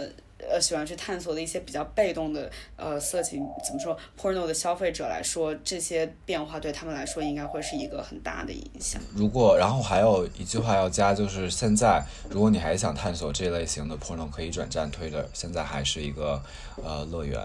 [0.50, 9.02] 呃喜欢去探索的一些比较被动的呃色情怎么说 porno 的消费者来说，这些变化对他们来说应该会是一个很大的影响。
[9.14, 16.42] 如果，然后还有一句话要加，就是现在如果你还想探索这类型的 porno，可以转战 Twitter，现在还是一个
[16.84, 17.42] 呃乐园。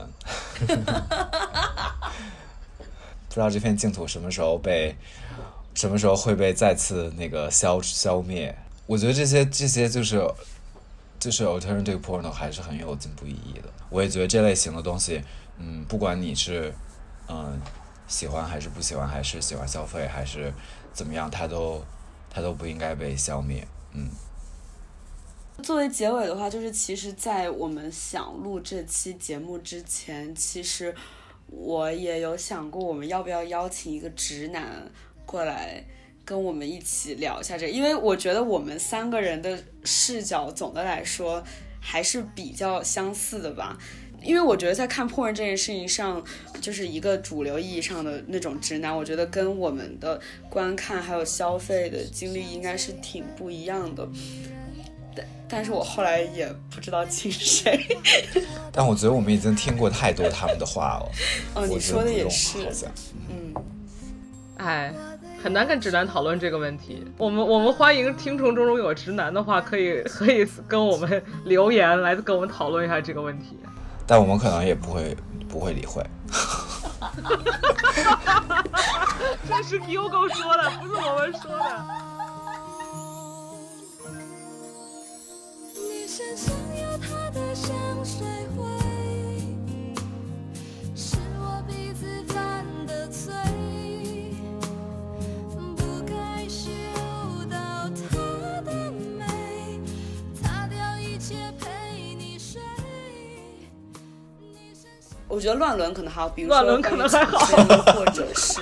[3.28, 4.96] 不知道这片净土什么时候被，
[5.74, 8.53] 什么时候会被再次那个消消灭？
[8.86, 10.20] 我觉得这些这些就是
[11.20, 13.70] 就是 alternative porno 还是很有进步意义的。
[13.90, 15.22] 我也觉得这类型的东西，
[15.58, 16.74] 嗯，不管你是
[17.28, 17.60] 嗯
[18.08, 20.52] 喜欢还是不喜欢，还是喜欢消费还是
[20.92, 21.80] 怎么样，它都
[22.28, 23.64] 它都不应该被消灭。
[23.92, 24.08] 嗯，
[25.62, 30.94] 作为结尾的话，就是其实，在我们想录这期节目之前，其实
[31.46, 34.90] 我也有想过，我们要不要邀请一个直男
[35.26, 35.84] 过来
[36.24, 41.42] 跟我们一起聊一下这个，因为我觉得我们三个人的视角总的来说
[41.80, 43.78] 还是比较相似的吧。
[44.22, 46.22] 因为我觉得在看 porn 这件事情上，
[46.60, 54.06] 就是一个主流意义上的那种直男，我觉得跟我们的观看还有消费的经历应该是挺不一样的。
[55.16, 57.96] 但但是我后来也不知道亲谁。
[58.70, 61.10] 但我觉得我们已经听过太多他们的话了。
[61.56, 62.92] 哦，你说的也是好，像
[63.30, 63.54] 嗯，
[64.58, 64.92] 哎，
[65.43, 67.05] 很难跟直男讨论这个问题。
[67.16, 73.59] 我们我们欢迎听众中有直男的话，可以 可以跟我们留言来跟我们讨论一下这个问题。
[74.07, 75.16] 但我们可能也不会
[75.49, 76.05] 不会理会。
[79.49, 81.84] 这是 Hugo 说的，不是我们说的。
[85.74, 87.72] 你身上有他的香
[88.05, 88.26] 水
[88.57, 88.64] 味，
[90.95, 93.32] 是我鼻子犯的罪，
[105.31, 107.39] 我觉得乱伦可能还好，比如乱伦说关于可能还好。
[107.93, 108.61] 或者是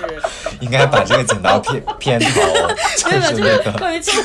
[0.59, 2.41] 应该把这个剪到片 片头，
[2.97, 4.15] 就没有没有，是就是那个关于强